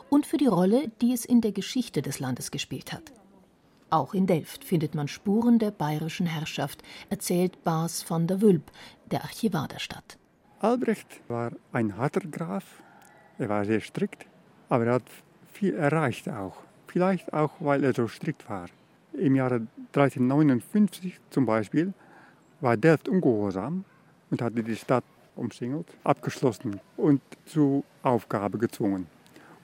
und 0.09 0.25
für 0.25 0.35
die 0.35 0.47
Rolle, 0.47 0.91
die 1.01 1.13
es 1.13 1.23
in 1.23 1.39
der 1.39 1.53
Geschichte 1.53 2.01
des 2.01 2.19
Landes 2.19 2.51
gespielt 2.51 2.91
hat. 2.91 3.13
Auch 3.89 4.13
in 4.13 4.27
Delft 4.27 4.65
findet 4.65 4.93
man 4.93 5.07
Spuren 5.07 5.57
der 5.57 5.71
bayerischen 5.71 6.27
Herrschaft, 6.27 6.83
erzählt 7.09 7.63
Bas 7.63 8.03
van 8.09 8.27
der 8.27 8.41
Wulp, 8.41 8.73
der 9.09 9.23
Archivar 9.23 9.69
der 9.69 9.79
Stadt. 9.79 10.17
Albrecht 10.59 11.21
war 11.29 11.53
ein 11.71 11.95
harter 11.95 12.27
Graf, 12.27 12.83
er 13.37 13.47
war 13.47 13.63
sehr 13.63 13.79
strikt, 13.79 14.25
aber 14.67 14.85
er 14.85 14.95
hat 14.95 15.09
viel 15.55 15.75
erreicht 15.75 16.29
auch. 16.29 16.57
Vielleicht 16.87 17.33
auch, 17.33 17.51
weil 17.59 17.83
er 17.83 17.93
so 17.93 18.07
strikt 18.07 18.49
war. 18.49 18.67
Im 19.13 19.35
Jahre 19.35 19.67
1359 19.93 21.19
zum 21.29 21.45
Beispiel 21.45 21.93
war 22.61 22.77
Delft 22.77 23.07
ungehorsam 23.09 23.85
und 24.29 24.41
hatte 24.41 24.63
die 24.63 24.75
Stadt 24.75 25.03
umsingelt, 25.35 25.87
abgeschlossen 26.03 26.79
und 26.97 27.21
zur 27.45 27.83
Aufgabe 28.03 28.57
gezwungen 28.57 29.07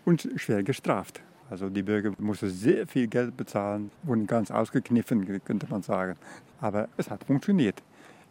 und 0.05 0.27
schwer 0.35 0.63
gestraft. 0.63 1.21
Also 1.49 1.69
die 1.69 1.83
Bürger 1.83 2.13
mussten 2.19 2.49
sehr 2.49 2.87
viel 2.87 3.07
Geld 3.07 3.35
bezahlen, 3.35 3.91
wurden 4.03 4.25
ganz 4.25 4.51
ausgekniffen, 4.51 5.43
könnte 5.43 5.67
man 5.69 5.81
sagen. 5.81 6.15
Aber 6.61 6.87
es 6.95 7.09
hat 7.09 7.25
funktioniert. 7.25 7.83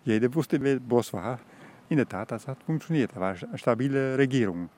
Jeder 0.05 0.35
wusste, 0.35 0.61
wer 0.63 0.81
Boss 0.81 1.13
war. 1.13 1.39
In 1.91 1.99
der 1.99 2.09
Tat, 2.09 2.31
das 2.31 2.49
hat 2.49 2.63
funktioniert. 2.63 3.11
Es 3.13 3.21
war 3.21 3.37
eine 3.43 3.59
stabile 3.59 4.17
Regierung. 4.17 4.71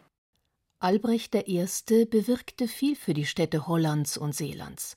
Albrecht 0.83 1.37
I. 1.37 1.65
bewirkte 2.11 2.67
viel 2.67 2.97
für 2.97 3.15
die 3.15 3.25
Städte 3.25 3.69
Hollands 3.69 4.19
und 4.19 4.35
Seelands. 4.35 4.97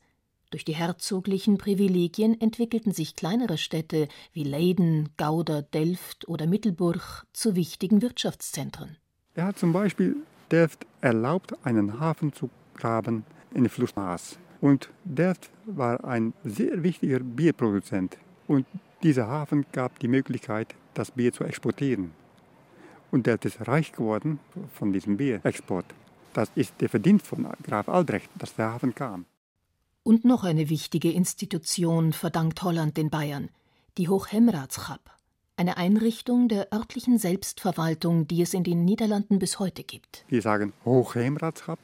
Durch 0.49 0.65
die 0.65 0.73
herzoglichen 0.73 1.59
Privilegien 1.59 2.41
entwickelten 2.41 2.91
sich 2.91 3.15
kleinere 3.15 3.59
Städte 3.59 4.07
wie 4.33 4.43
Leyden, 4.43 5.09
Gouda, 5.15 5.61
Delft 5.61 6.27
oder 6.27 6.47
Middelburg 6.47 7.27
zu 7.33 7.55
wichtigen 7.55 8.01
Wirtschaftszentren. 8.01 8.97
Er 9.35 9.45
hat 9.45 9.59
zum 9.59 9.73
Beispiel 9.73 10.15
Delft 10.49 10.87
erlaubt, 11.01 11.53
einen 11.63 11.99
Hafen 11.99 12.33
zu 12.33 12.49
graben 12.73 13.23
in 13.53 13.65
den 13.65 13.69
Fluss 13.69 13.95
Maas. 13.95 14.39
Und 14.61 14.89
Delft 15.03 15.51
war 15.67 16.03
ein 16.03 16.33
sehr 16.43 16.81
wichtiger 16.81 17.19
Bierproduzent. 17.19 18.17
Und 18.47 18.65
dieser 19.03 19.27
Hafen 19.27 19.67
gab 19.71 19.99
die 19.99 20.07
Möglichkeit, 20.07 20.73
das 20.95 21.11
Bier 21.11 21.31
zu 21.31 21.43
exportieren. 21.43 22.24
Und 23.11 23.27
Delft 23.27 23.45
ist 23.45 23.67
reich 23.67 23.91
geworden 23.91 24.39
von 24.73 24.91
diesem 24.93 25.17
Bierexport. 25.17 25.85
Das 26.33 26.51
ist 26.55 26.73
der 26.81 26.89
Verdienst 26.89 27.27
von 27.27 27.47
Graf 27.63 27.87
Albrecht, 27.87 28.29
dass 28.35 28.55
der 28.55 28.73
Hafen 28.73 28.93
kam. 28.93 29.25
Und 30.03 30.25
noch 30.25 30.43
eine 30.43 30.69
wichtige 30.69 31.11
Institution 31.11 32.13
verdankt 32.13 32.61
Holland 32.61 32.97
den 32.97 33.09
Bayern, 33.09 33.49
die 33.97 34.09
Hochhemratschap, 34.09 34.99
eine 35.57 35.77
Einrichtung 35.77 36.47
der 36.47 36.71
örtlichen 36.73 37.17
Selbstverwaltung, 37.17 38.27
die 38.27 38.41
es 38.41 38.53
in 38.53 38.63
den 38.63 38.85
Niederlanden 38.85 39.39
bis 39.39 39.57
heute 39.59 39.83
gibt. 39.83 40.25
Wir 40.27 40.41
sagen 40.41 40.73
Hochhemratschap. 40.83 41.79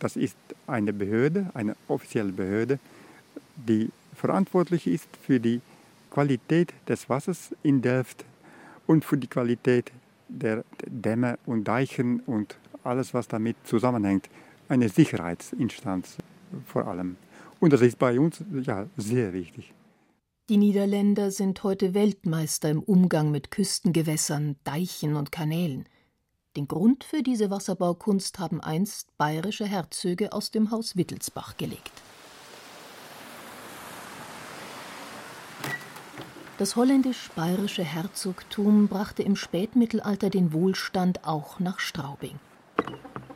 Das 0.00 0.16
ist 0.16 0.36
eine 0.66 0.92
Behörde, 0.92 1.50
eine 1.54 1.76
offizielle 1.86 2.32
Behörde, 2.32 2.78
die 3.56 3.90
verantwortlich 4.14 4.86
ist 4.86 5.08
für 5.22 5.40
die 5.40 5.60
Qualität 6.10 6.74
des 6.88 7.08
Wassers 7.08 7.54
in 7.62 7.80
Delft 7.82 8.24
und 8.86 9.04
für 9.04 9.16
die 9.16 9.28
Qualität 9.28 9.92
der 10.30 10.64
Dämme 10.86 11.38
und 11.46 11.64
Deichen 11.64 12.20
und 12.20 12.56
alles, 12.84 13.14
was 13.14 13.28
damit 13.28 13.56
zusammenhängt. 13.64 14.28
Eine 14.68 14.88
Sicherheitsinstanz 14.88 16.16
vor 16.66 16.86
allem. 16.86 17.16
Und 17.58 17.72
das 17.72 17.82
ist 17.82 17.98
bei 17.98 18.18
uns 18.18 18.42
ja 18.62 18.86
sehr 18.96 19.32
wichtig. 19.32 19.72
Die 20.48 20.56
Niederländer 20.56 21.30
sind 21.30 21.62
heute 21.62 21.94
Weltmeister 21.94 22.70
im 22.70 22.82
Umgang 22.82 23.30
mit 23.30 23.50
Küstengewässern, 23.50 24.56
Deichen 24.64 25.14
und 25.14 25.30
Kanälen. 25.30 25.84
Den 26.56 26.66
Grund 26.66 27.04
für 27.04 27.22
diese 27.22 27.50
Wasserbaukunst 27.50 28.40
haben 28.40 28.60
einst 28.60 29.16
bayerische 29.16 29.66
Herzöge 29.66 30.32
aus 30.32 30.50
dem 30.50 30.72
Haus 30.72 30.96
Wittelsbach 30.96 31.56
gelegt. 31.56 31.92
Das 36.60 36.76
holländisch-bayerische 36.76 37.82
Herzogtum 37.82 38.88
brachte 38.88 39.22
im 39.22 39.34
Spätmittelalter 39.34 40.28
den 40.28 40.52
Wohlstand 40.52 41.24
auch 41.24 41.58
nach 41.58 41.78
Straubing. 41.78 42.38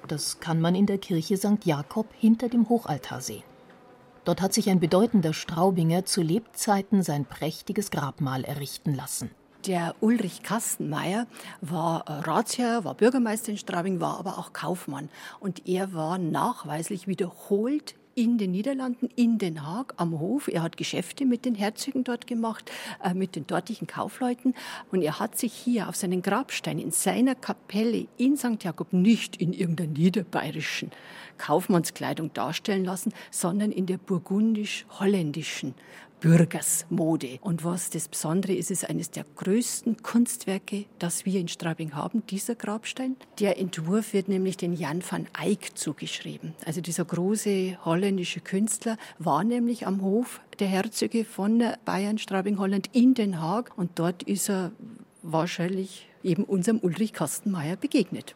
Das 0.08 0.40
kann 0.40 0.60
man 0.60 0.74
in 0.74 0.84
der 0.84 0.98
Kirche 0.98 1.38
St. 1.38 1.64
Jakob 1.64 2.06
hinter 2.12 2.50
dem 2.50 2.68
Hochaltar 2.68 3.22
sehen. 3.22 3.42
Dort 4.26 4.42
hat 4.42 4.52
sich 4.52 4.68
ein 4.68 4.78
bedeutender 4.78 5.32
Straubinger 5.32 6.04
zu 6.04 6.20
Lebzeiten 6.20 7.02
sein 7.02 7.24
prächtiges 7.24 7.90
Grabmal 7.90 8.44
errichten 8.44 8.94
lassen. 8.94 9.30
Der 9.64 9.94
Ulrich 10.00 10.42
Kastenmeier 10.42 11.26
war 11.62 12.04
Ratsherr, 12.06 12.84
war 12.84 12.92
Bürgermeister 12.92 13.52
in 13.52 13.56
Straubing, 13.56 14.00
war 14.00 14.18
aber 14.18 14.36
auch 14.36 14.52
Kaufmann. 14.52 15.08
Und 15.40 15.66
er 15.66 15.94
war 15.94 16.18
nachweislich 16.18 17.06
wiederholt 17.06 17.94
in 18.14 18.38
den 18.38 18.52
Niederlanden, 18.52 19.08
in 19.16 19.38
Den 19.38 19.66
Haag 19.66 19.94
am 19.96 20.18
Hof. 20.18 20.48
Er 20.48 20.62
hat 20.62 20.76
Geschäfte 20.76 21.24
mit 21.24 21.44
den 21.44 21.54
Herzögen 21.54 22.04
dort 22.04 22.26
gemacht, 22.26 22.70
äh, 23.02 23.14
mit 23.14 23.36
den 23.36 23.46
dortigen 23.46 23.86
Kaufleuten. 23.86 24.54
Und 24.90 25.02
er 25.02 25.18
hat 25.18 25.38
sich 25.38 25.52
hier 25.52 25.88
auf 25.88 25.96
seinen 25.96 26.22
Grabstein 26.22 26.78
in 26.78 26.90
seiner 26.90 27.34
Kapelle 27.34 28.06
in 28.16 28.36
St. 28.36 28.62
Jakob 28.62 28.92
nicht 28.92 29.36
in 29.36 29.52
irgendeiner 29.52 29.92
niederbayerischen 29.92 30.90
Kaufmannskleidung 31.38 32.32
darstellen 32.32 32.84
lassen, 32.84 33.12
sondern 33.30 33.72
in 33.72 33.86
der 33.86 33.98
burgundisch-holländischen 33.98 35.74
Bürgersmode. 36.20 37.38
Und 37.42 37.64
was 37.64 37.90
das 37.90 38.08
Besondere 38.08 38.54
ist, 38.54 38.70
ist 38.70 38.88
eines 38.88 39.10
der 39.10 39.26
größten 39.36 40.02
Kunstwerke, 40.02 40.86
das 40.98 41.26
wir 41.26 41.38
in 41.38 41.48
Straubing 41.48 41.94
haben, 41.94 42.26
dieser 42.26 42.54
Grabstein. 42.54 43.16
Der 43.40 43.58
Entwurf 43.58 44.12
wird 44.12 44.28
nämlich 44.28 44.56
den 44.56 44.72
Jan 44.72 45.02
van 45.08 45.26
Eyck 45.38 45.76
zugeschrieben. 45.76 46.54
Also 46.64 46.80
dieser 46.80 47.04
große 47.04 47.84
holländische 47.84 48.40
Künstler 48.40 48.96
war 49.18 49.44
nämlich 49.44 49.86
am 49.86 50.02
Hof 50.02 50.40
der 50.58 50.68
Herzöge 50.68 51.24
von 51.24 51.62
Bayern, 51.84 52.18
Straubing, 52.18 52.58
Holland 52.58 52.90
in 52.92 53.14
Den 53.14 53.40
Haag 53.40 53.76
und 53.76 53.98
dort 53.98 54.22
ist 54.22 54.48
er 54.48 54.72
wahrscheinlich 55.22 56.06
eben 56.22 56.44
unserem 56.44 56.78
Ulrich 56.80 57.12
Kastenmeier 57.12 57.76
begegnet. 57.76 58.34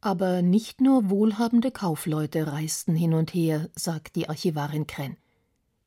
Aber 0.00 0.42
nicht 0.42 0.80
nur 0.80 1.10
wohlhabende 1.10 1.70
Kaufleute 1.70 2.52
reisten 2.52 2.96
hin 2.96 3.14
und 3.14 3.32
her, 3.34 3.68
sagt 3.76 4.16
die 4.16 4.28
Archivarin 4.28 4.88
Krenn. 4.88 5.16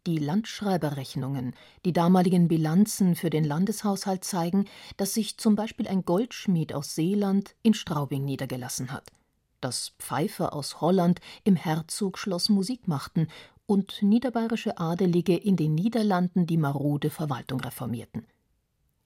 Die 0.07 0.17
Landschreiberrechnungen, 0.17 1.55
die 1.83 1.93
damaligen 1.93 2.47
Bilanzen 2.47 3.15
für 3.15 3.31
den 3.31 3.43
Landeshaushalt 3.43 4.24
zeigen, 4.24 4.65
dass 4.97 5.15
sich 5.15 5.38
zum 5.38 5.55
Beispiel 5.55 5.88
ein 5.88 6.05
Goldschmied 6.05 6.74
aus 6.74 6.93
Seeland 6.93 7.55
in 7.63 7.74
Straubing 7.74 8.24
niedergelassen 8.24 8.91
hat, 8.91 9.09
dass 9.62 9.93
Pfeifer 9.97 10.53
aus 10.53 10.79
Holland 10.79 11.21
im 11.43 11.55
Herzogschloss 11.55 12.50
Musik 12.50 12.88
machten 12.88 13.29
und 13.65 14.03
niederbayerische 14.03 14.77
Adelige 14.77 15.35
in 15.35 15.55
den 15.55 15.74
Niederlanden 15.74 16.45
die 16.45 16.57
marode 16.57 17.09
Verwaltung 17.09 17.59
reformierten. 17.62 18.27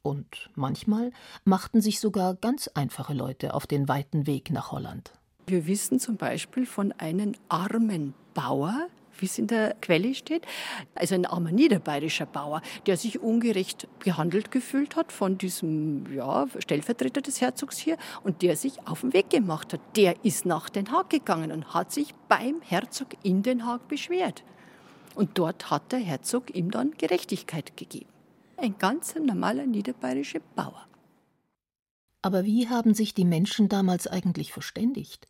Und 0.02 0.50
manchmal 0.56 1.12
machten 1.46 1.82
sich 1.82 2.02
sogar 2.02 2.36
ganz 2.36 2.68
einfache 2.70 3.14
Leute 3.14 3.54
auf 3.54 3.68
den 3.68 3.88
weiten 3.88 4.28
Weg 4.28 4.50
nach 4.52 4.72
Holland. 4.74 5.14
Wir 5.48 5.66
wissen 5.66 6.00
zum 6.00 6.18
Beispiel 6.18 6.66
von 6.66 6.92
einem 6.92 7.36
armen 7.48 8.14
Bauer, 8.34 8.88
wie 9.22 9.26
es 9.26 9.38
in 9.38 9.48
der 9.48 9.76
Quelle 9.82 10.14
steht. 10.16 10.46
Also 10.96 11.16
ein 11.16 11.26
armer 11.26 11.52
niederbayerischer 11.52 12.26
Bauer, 12.26 12.62
der 12.86 12.98
sich 12.98 13.20
ungerecht 13.20 13.88
behandelt 14.00 14.52
gefühlt 14.52 14.96
hat 14.96 15.12
von 15.12 15.38
diesem 15.38 16.06
ja, 16.14 16.48
Stellvertreter 16.60 17.22
des 17.22 17.42
Herzogs 17.42 17.78
hier 17.78 17.98
und 18.24 18.42
der 18.42 18.56
sich 18.56 18.88
auf 18.88 19.02
den 19.02 19.14
Weg 19.14 19.30
gemacht 19.30 19.74
hat. 19.74 19.82
Der 19.96 20.16
ist 20.24 20.46
nach 20.46 20.70
Den 20.70 20.92
Haag 20.92 21.10
gegangen 21.10 21.52
und 21.52 21.74
hat 21.74 21.92
sich 21.92 22.14
beim 22.28 22.62
Herzog 22.62 23.10
in 23.24 23.44
Den 23.44 23.66
Haag 23.66 23.88
beschwert. 23.88 24.44
Und 25.16 25.38
dort 25.38 25.70
hat 25.70 25.92
der 25.92 26.00
Herzog 26.00 26.56
ihm 26.56 26.72
dann 26.72 26.92
Gerechtigkeit 26.92 27.76
gegeben. 27.76 28.10
Ein 28.58 28.78
ganz 28.78 29.16
normaler 29.16 29.66
niederbayerischer 29.66 30.42
Bauer. 30.56 30.86
Aber 32.22 32.44
wie 32.44 32.68
haben 32.68 32.94
sich 32.94 33.14
die 33.14 33.26
Menschen 33.26 33.70
damals 33.70 34.08
eigentlich 34.08 34.52
verständigt? 34.52 35.28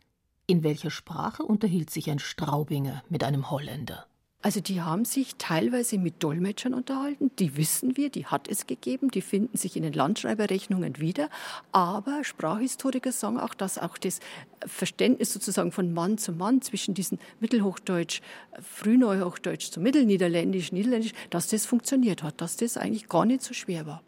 In 0.50 0.64
welcher 0.64 0.90
Sprache 0.90 1.44
unterhielt 1.44 1.92
sich 1.92 2.10
ein 2.10 2.18
Straubinger 2.18 3.04
mit 3.08 3.24
einem 3.24 3.52
Holländer? 3.52 4.08
Also 4.42 4.62
die 4.62 4.82
haben 4.82 5.06
sich 5.06 5.36
teilweise 5.36 6.00
mit 6.00 6.24
Dolmetschern 6.24 6.74
unterhalten, 6.74 7.30
die 7.38 7.56
wissen 7.56 7.98
wir, 7.98 8.10
die 8.10 8.26
hat 8.26 8.48
es 8.48 8.66
gegeben, 8.66 9.12
die 9.12 9.22
finden 9.22 9.56
sich 9.56 9.78
in 9.78 9.84
den 9.84 9.94
Landschreiberrechnungen 9.94 10.98
wieder, 10.98 11.30
aber 11.72 12.24
Sprachhistoriker 12.24 13.12
sagen 13.12 13.40
auch, 13.40 13.54
dass 13.54 13.78
auch 13.78 13.96
das 14.00 14.22
Verständnis 14.66 15.32
sozusagen 15.32 15.72
von 15.72 15.94
Mann 15.94 16.18
zu 16.18 16.32
Mann 16.32 16.64
zwischen 16.64 16.96
diesem 16.96 17.20
Mittelhochdeutsch, 17.40 18.22
Frühneuhochdeutsch 18.60 19.70
zu 19.70 19.80
Mittelniederländisch, 19.80 20.72
Niederländisch, 20.72 21.14
dass 21.30 21.50
das 21.50 21.68
funktioniert 21.68 22.24
hat, 22.24 22.42
dass 22.42 22.58
das 22.58 22.76
eigentlich 22.76 23.08
gar 23.08 23.26
nicht 23.26 23.44
so 23.44 23.54
schwer 23.54 23.86
war. 23.86 24.02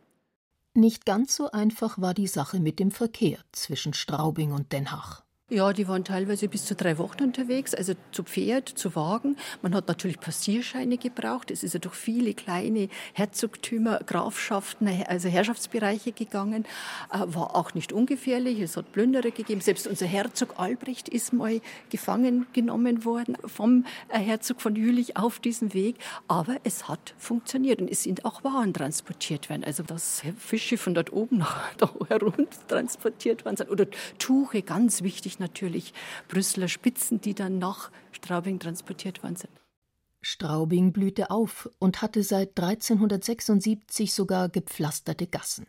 Nicht 0.73 1.05
ganz 1.05 1.35
so 1.35 1.51
einfach 1.51 2.01
war 2.01 2.15
die 2.15 2.25
Sache 2.25 2.59
mit 2.59 2.79
dem 2.79 2.89
Verkehr 2.89 3.37
zwischen 3.51 3.93
Straubing 3.93 4.53
und 4.53 4.73
Den 4.73 4.91
Haag. 4.91 5.21
Ja, 5.53 5.73
die 5.73 5.85
waren 5.89 6.05
teilweise 6.05 6.47
bis 6.47 6.63
zu 6.63 6.75
drei 6.75 6.97
Wochen 6.97 7.23
unterwegs, 7.23 7.75
also 7.75 7.91
zu 8.13 8.23
Pferd, 8.23 8.69
zu 8.69 8.95
Wagen. 8.95 9.35
Man 9.61 9.75
hat 9.75 9.89
natürlich 9.89 10.21
Passierscheine 10.21 10.97
gebraucht. 10.97 11.51
Es 11.51 11.61
ist 11.61 11.73
ja 11.73 11.79
durch 11.81 11.95
viele 11.95 12.33
kleine 12.33 12.87
Herzogtümer, 13.11 13.99
Grafschaften, 14.05 14.87
also 15.09 15.27
Herrschaftsbereiche 15.27 16.13
gegangen. 16.13 16.63
Äh, 17.11 17.19
war 17.25 17.57
auch 17.57 17.73
nicht 17.73 17.91
ungefährlich. 17.91 18.61
Es 18.61 18.77
hat 18.77 18.93
Plünderer 18.93 19.31
gegeben. 19.31 19.59
Selbst 19.59 19.87
unser 19.87 20.05
Herzog 20.05 20.57
Albrecht 20.57 21.09
ist 21.09 21.33
mal 21.33 21.59
gefangen 21.89 22.45
genommen 22.53 23.03
worden 23.03 23.35
vom 23.45 23.83
äh, 24.07 24.19
Herzog 24.19 24.61
von 24.61 24.77
Jülich 24.77 25.17
auf 25.17 25.39
diesem 25.39 25.73
Weg. 25.73 25.97
Aber 26.29 26.55
es 26.63 26.87
hat 26.87 27.13
funktioniert 27.17 27.81
und 27.81 27.91
es 27.91 28.03
sind 28.03 28.23
auch 28.23 28.45
Waren 28.45 28.73
transportiert 28.73 29.49
worden. 29.49 29.65
Also 29.65 29.83
dass 29.83 30.21
Fische 30.37 30.77
von 30.77 30.93
dort 30.93 31.11
oben 31.11 31.39
nach 31.39 31.73
da 31.77 31.91
herunter 32.07 32.45
transportiert 32.69 33.43
worden 33.43 33.57
sind. 33.57 33.69
Oder 33.69 33.87
Tuche, 34.17 34.61
ganz 34.61 35.03
wichtig 35.03 35.39
natürlich 35.41 35.93
Brüsseler 36.29 36.69
Spitzen, 36.69 37.19
die 37.19 37.33
dann 37.33 37.59
nach 37.59 37.91
Straubing 38.13 38.59
transportiert 38.59 39.21
worden 39.23 39.35
sind. 39.35 39.51
Straubing 40.21 40.93
blühte 40.93 41.31
auf 41.31 41.69
und 41.79 42.01
hatte 42.01 42.23
seit 42.23 42.57
1376 42.57 44.13
sogar 44.13 44.47
gepflasterte 44.47 45.27
Gassen. 45.27 45.65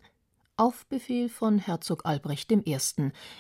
Auf 0.59 0.87
Befehl 0.87 1.31
von 1.31 1.59
Herzog 1.59 2.05
Albrecht 2.05 2.53
I., 2.53 2.79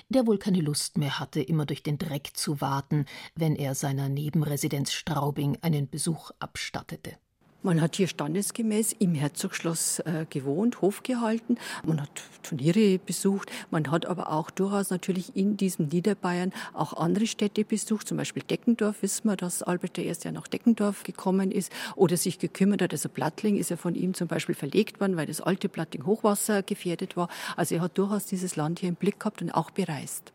der 0.09 0.27
wohl 0.27 0.39
keine 0.39 0.62
Lust 0.62 0.97
mehr 0.97 1.21
hatte, 1.21 1.43
immer 1.43 1.67
durch 1.67 1.83
den 1.83 1.99
Dreck 1.99 2.31
zu 2.35 2.62
warten, 2.62 3.05
wenn 3.35 3.55
er 3.55 3.75
seiner 3.75 4.09
Nebenresidenz 4.09 4.93
Straubing 4.93 5.59
einen 5.61 5.89
Besuch 5.91 6.31
abstattete. 6.39 7.19
Man 7.64 7.81
hat 7.81 7.95
hier 7.95 8.09
standesgemäß 8.09 8.92
im 8.99 9.14
Herzogschloss 9.14 10.00
äh, 10.00 10.26
gewohnt, 10.28 10.81
Hof 10.81 11.04
gehalten. 11.04 11.59
Man 11.85 12.02
hat 12.02 12.11
Turniere 12.42 12.99
besucht. 12.99 13.52
Man 13.71 13.88
hat 13.92 14.04
aber 14.04 14.33
auch 14.33 14.50
durchaus 14.50 14.90
natürlich 14.90 15.37
in 15.37 15.57
diesem 15.57 15.87
Niederbayern 15.87 16.52
auch 16.73 16.92
andere 16.95 17.28
Städte 17.28 17.64
besucht. 17.64 18.09
Zum 18.09 18.16
Beispiel 18.16 18.42
Deckendorf 18.42 19.02
wissen 19.02 19.28
wir, 19.28 19.37
dass 19.37 19.62
Albert 19.62 19.97
I. 19.99 20.12
ja 20.25 20.33
nach 20.33 20.49
Deckendorf 20.49 21.04
gekommen 21.04 21.52
ist 21.52 21.71
oder 21.95 22.16
sich 22.16 22.40
gekümmert 22.40 22.83
hat. 22.83 22.92
Also 22.92 23.09
Plattling 23.09 23.57
ist 23.57 23.71
ja 23.71 23.76
von 23.76 23.95
ihm 23.95 24.14
zum 24.14 24.26
Beispiel 24.26 24.57
verlegt 24.57 24.99
worden, 24.99 25.16
weil 25.16 25.26
das 25.26 25.40
alte 25.40 25.69
Plattling 25.69 26.04
Hochwasser 26.04 26.64
gefährdet 26.64 27.16
war. 27.16 27.28
Also 27.57 27.76
er 27.76 27.83
hat 27.83 27.97
durchaus 27.97 28.26
dieses 28.26 28.57
Land 28.57 28.81
hier 28.81 28.88
im 28.88 28.97
Blick 28.97 29.21
gehabt 29.21 29.40
und 29.40 29.52
auch 29.52 29.71
bereist. 29.71 30.33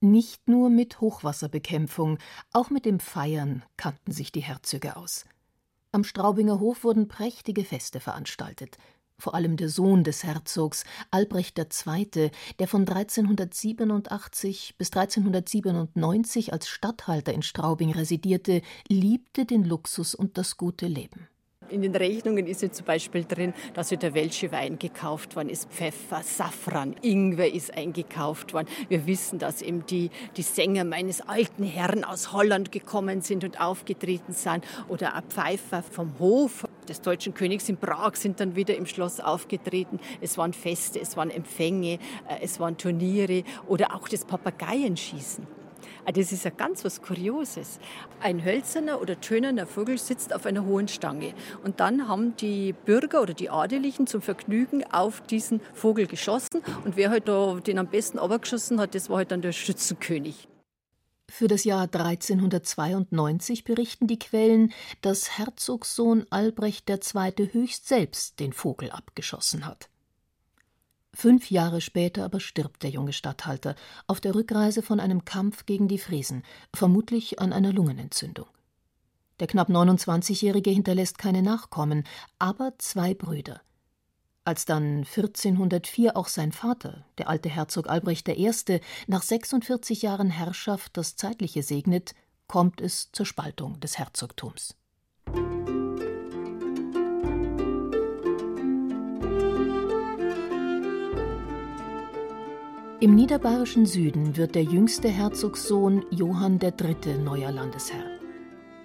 Nicht 0.00 0.48
nur 0.48 0.70
mit 0.70 1.02
Hochwasserbekämpfung, 1.02 2.18
auch 2.54 2.70
mit 2.70 2.86
dem 2.86 2.98
Feiern 2.98 3.62
kannten 3.76 4.12
sich 4.12 4.32
die 4.32 4.40
Herzöge 4.40 4.96
aus. 4.96 5.26
Am 5.96 6.04
Straubinger 6.04 6.60
Hof 6.60 6.84
wurden 6.84 7.08
prächtige 7.08 7.64
Feste 7.64 8.00
veranstaltet. 8.00 8.76
Vor 9.18 9.34
allem 9.34 9.56
der 9.56 9.70
Sohn 9.70 10.04
des 10.04 10.24
Herzogs, 10.24 10.84
Albrecht 11.10 11.58
II., 11.58 12.30
der 12.58 12.68
von 12.68 12.82
1387 12.82 14.74
bis 14.76 14.88
1397 14.88 16.52
als 16.52 16.68
Statthalter 16.68 17.32
in 17.32 17.40
Straubing 17.40 17.92
residierte, 17.92 18.60
liebte 18.88 19.46
den 19.46 19.64
Luxus 19.64 20.14
und 20.14 20.36
das 20.36 20.58
gute 20.58 20.86
Leben. 20.86 21.28
In 21.68 21.82
den 21.82 21.96
Rechnungen 21.96 22.46
ist 22.46 22.62
jetzt 22.62 22.76
zum 22.76 22.86
Beispiel 22.86 23.24
drin, 23.24 23.52
dass 23.74 23.88
der 23.88 24.14
Welsche 24.14 24.52
Wein 24.52 24.78
gekauft 24.78 25.34
worden 25.34 25.48
ist, 25.48 25.68
Pfeffer, 25.70 26.22
Safran, 26.22 26.94
Ingwer 27.02 27.52
ist 27.52 27.74
eingekauft 27.76 28.52
worden. 28.52 28.68
Wir 28.88 29.06
wissen, 29.06 29.38
dass 29.38 29.62
eben 29.62 29.84
die, 29.86 30.10
die 30.36 30.42
Sänger 30.42 30.84
meines 30.84 31.20
alten 31.22 31.64
Herrn 31.64 32.04
aus 32.04 32.32
Holland 32.32 32.70
gekommen 32.70 33.20
sind 33.20 33.42
und 33.42 33.60
aufgetreten 33.60 34.32
sind. 34.32 34.64
Oder 34.88 35.14
ein 35.14 35.24
Pfeifer 35.24 35.82
vom 35.82 36.18
Hof 36.18 36.66
des 36.88 37.00
deutschen 37.00 37.34
Königs 37.34 37.68
in 37.68 37.76
Prag 37.76 38.14
sind 38.14 38.38
dann 38.38 38.54
wieder 38.54 38.76
im 38.76 38.86
Schloss 38.86 39.18
aufgetreten. 39.18 39.98
Es 40.20 40.38
waren 40.38 40.52
Feste, 40.52 41.00
es 41.00 41.16
waren 41.16 41.30
Empfänge, 41.30 41.94
äh, 42.28 42.38
es 42.42 42.60
waren 42.60 42.76
Turniere 42.76 43.42
oder 43.66 43.94
auch 43.94 44.08
das 44.08 44.24
Papageienschießen. 44.24 45.65
Ah, 46.04 46.12
das 46.12 46.32
ist 46.32 46.44
ja 46.44 46.50
ganz 46.50 46.84
was 46.84 47.02
Kurioses. 47.02 47.78
Ein 48.20 48.44
hölzerner 48.44 49.00
oder 49.00 49.20
tönerner 49.20 49.66
Vogel 49.66 49.98
sitzt 49.98 50.34
auf 50.34 50.46
einer 50.46 50.64
hohen 50.64 50.88
Stange. 50.88 51.34
Und 51.64 51.80
dann 51.80 52.08
haben 52.08 52.36
die 52.36 52.72
Bürger 52.72 53.22
oder 53.22 53.34
die 53.34 53.50
Adeligen 53.50 54.06
zum 54.06 54.22
Vergnügen 54.22 54.84
auf 54.92 55.20
diesen 55.20 55.60
Vogel 55.74 56.06
geschossen. 56.06 56.62
Und 56.84 56.96
wer 56.96 57.10
halt 57.10 57.28
da 57.28 57.54
den 57.54 57.78
am 57.78 57.88
besten 57.88 58.18
abgeschossen 58.18 58.80
hat, 58.80 58.94
das 58.94 59.10
war 59.10 59.18
halt 59.18 59.30
dann 59.30 59.42
der 59.42 59.52
Schützenkönig. 59.52 60.48
Für 61.28 61.48
das 61.48 61.64
Jahr 61.64 61.82
1392 61.82 63.64
berichten 63.64 64.06
die 64.06 64.18
Quellen, 64.18 64.72
dass 65.00 65.38
Herzogssohn 65.38 66.24
Albrecht 66.30 66.88
II. 66.88 67.50
höchst 67.52 67.88
selbst 67.88 68.38
den 68.38 68.52
Vogel 68.52 68.90
abgeschossen 68.90 69.66
hat. 69.66 69.88
Fünf 71.18 71.50
Jahre 71.50 71.80
später 71.80 72.26
aber 72.26 72.40
stirbt 72.40 72.82
der 72.82 72.90
junge 72.90 73.14
Statthalter 73.14 73.74
auf 74.06 74.20
der 74.20 74.34
Rückreise 74.34 74.82
von 74.82 75.00
einem 75.00 75.24
Kampf 75.24 75.64
gegen 75.64 75.88
die 75.88 75.96
Friesen, 75.96 76.42
vermutlich 76.74 77.40
an 77.40 77.54
einer 77.54 77.72
Lungenentzündung. 77.72 78.44
Der 79.40 79.46
knapp 79.46 79.70
29-Jährige 79.70 80.68
hinterlässt 80.68 81.16
keine 81.16 81.40
Nachkommen, 81.40 82.04
aber 82.38 82.74
zwei 82.76 83.14
Brüder. 83.14 83.62
Als 84.44 84.66
dann 84.66 85.06
1404 85.06 86.18
auch 86.18 86.28
sein 86.28 86.52
Vater, 86.52 87.06
der 87.16 87.30
alte 87.30 87.48
Herzog 87.48 87.88
Albrecht 87.88 88.28
I., 88.28 88.52
nach 89.06 89.22
46 89.22 90.02
Jahren 90.02 90.28
Herrschaft 90.28 90.98
das 90.98 91.16
Zeitliche 91.16 91.62
segnet, 91.62 92.14
kommt 92.46 92.82
es 92.82 93.10
zur 93.12 93.24
Spaltung 93.24 93.80
des 93.80 93.96
Herzogtums. 93.96 94.76
Im 103.06 103.14
niederbayerischen 103.14 103.86
Süden 103.86 104.36
wird 104.36 104.56
der 104.56 104.64
jüngste 104.64 105.06
Herzogssohn 105.06 106.04
Johann 106.10 106.58
III. 106.60 107.18
neuer 107.22 107.52
Landesherr. 107.52 108.18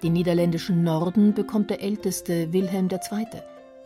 Den 0.00 0.12
niederländischen 0.12 0.84
Norden 0.84 1.34
bekommt 1.34 1.70
der 1.70 1.82
älteste 1.82 2.52
Wilhelm 2.52 2.88
II. 2.88 3.26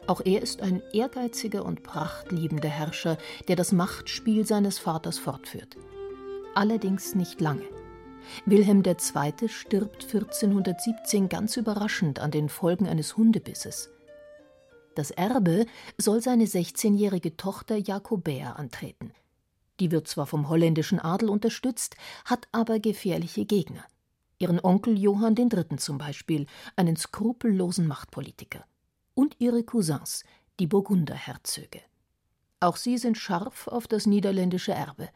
Auch 0.06 0.20
er 0.22 0.42
ist 0.42 0.60
ein 0.60 0.82
ehrgeiziger 0.92 1.64
und 1.64 1.82
prachtliebender 1.82 2.68
Herrscher, 2.68 3.16
der 3.48 3.56
das 3.56 3.72
Machtspiel 3.72 4.46
seines 4.46 4.78
Vaters 4.78 5.18
fortführt. 5.18 5.78
Allerdings 6.54 7.14
nicht 7.14 7.40
lange. 7.40 7.64
Wilhelm 8.44 8.82
II. 8.84 9.48
stirbt 9.48 10.04
1417 10.04 11.30
ganz 11.30 11.56
überraschend 11.56 12.18
an 12.18 12.30
den 12.30 12.50
Folgen 12.50 12.86
eines 12.86 13.16
Hundebisses. 13.16 13.88
Das 14.96 15.10
Erbe 15.12 15.64
soll 15.96 16.20
seine 16.20 16.44
16-jährige 16.44 17.38
Tochter 17.38 17.76
Jakobäa 17.78 18.52
antreten– 18.52 19.12
die 19.80 19.90
wird 19.90 20.08
zwar 20.08 20.26
vom 20.26 20.48
holländischen 20.48 20.98
Adel 20.98 21.28
unterstützt, 21.28 21.96
hat 22.24 22.48
aber 22.52 22.78
gefährliche 22.78 23.44
Gegner. 23.44 23.84
Ihren 24.38 24.60
Onkel 24.62 24.98
Johann 24.98 25.36
III. 25.36 25.76
zum 25.76 25.98
Beispiel, 25.98 26.46
einen 26.76 26.96
skrupellosen 26.96 27.86
Machtpolitiker. 27.86 28.64
Und 29.14 29.36
ihre 29.38 29.62
Cousins, 29.64 30.24
die 30.60 30.66
Burgunderherzöge. 30.66 31.80
Auch 32.60 32.76
sie 32.76 32.98
sind 32.98 33.16
scharf 33.16 33.66
auf 33.68 33.86
das 33.86 34.06
niederländische 34.06 34.72
Erbe. 34.72 35.08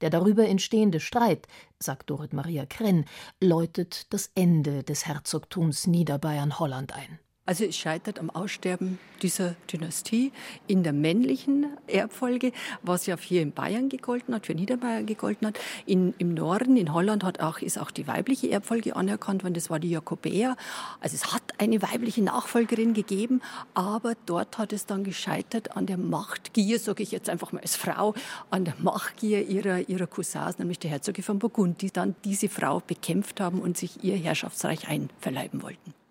Der 0.00 0.10
darüber 0.10 0.46
entstehende 0.46 1.00
Streit, 1.00 1.46
sagt 1.78 2.10
Dorit 2.10 2.32
Maria 2.32 2.66
Krenn, 2.66 3.06
läutet 3.40 4.12
das 4.12 4.30
Ende 4.34 4.82
des 4.82 5.06
Herzogtums 5.06 5.86
Niederbayern-Holland 5.86 6.92
ein. 6.94 7.18
Also 7.46 7.64
es 7.64 7.76
scheitert 7.76 8.18
am 8.18 8.30
Aussterben 8.30 8.98
dieser 9.20 9.54
Dynastie 9.70 10.32
in 10.66 10.82
der 10.82 10.94
männlichen 10.94 11.66
Erbfolge, 11.86 12.52
was 12.82 13.04
ja 13.04 13.18
hier 13.18 13.42
in 13.42 13.52
Bayern 13.52 13.90
gegolten 13.90 14.34
hat, 14.34 14.46
für 14.46 14.54
Niederbayern 14.54 15.04
gegolten 15.04 15.48
hat. 15.48 15.58
In, 15.84 16.14
Im 16.16 16.32
Norden, 16.32 16.78
in 16.78 16.94
Holland, 16.94 17.22
hat 17.22 17.40
auch, 17.40 17.58
ist 17.58 17.78
auch 17.78 17.90
die 17.90 18.06
weibliche 18.06 18.50
Erbfolge 18.50 18.96
anerkannt 18.96 19.44
worden, 19.44 19.52
das 19.52 19.68
war 19.68 19.78
die 19.78 19.90
Jakobäer. 19.90 20.56
Also 21.00 21.16
es 21.16 21.34
hat 21.34 21.42
eine 21.58 21.82
weibliche 21.82 22.22
Nachfolgerin 22.22 22.94
gegeben, 22.94 23.42
aber 23.74 24.14
dort 24.24 24.56
hat 24.56 24.72
es 24.72 24.86
dann 24.86 25.04
gescheitert 25.04 25.76
an 25.76 25.84
der 25.84 25.98
Machtgier, 25.98 26.78
sage 26.78 27.02
ich 27.02 27.12
jetzt 27.12 27.28
einfach 27.28 27.52
mal 27.52 27.60
als 27.60 27.76
Frau, 27.76 28.14
an 28.48 28.64
der 28.64 28.74
Machtgier 28.78 29.46
ihrer, 29.46 29.86
ihrer 29.86 30.06
Cousins, 30.06 30.58
nämlich 30.58 30.78
der 30.78 30.90
Herzöge 30.90 31.22
von 31.22 31.38
Burgund, 31.38 31.82
die 31.82 31.90
dann 31.90 32.14
diese 32.24 32.48
Frau 32.48 32.80
bekämpft 32.80 33.38
haben 33.38 33.60
und 33.60 33.76
sich 33.76 34.02
ihr 34.02 34.16
Herrschaftsreich 34.16 34.88
einverleiben 34.88 35.62
wollten. 35.62 36.03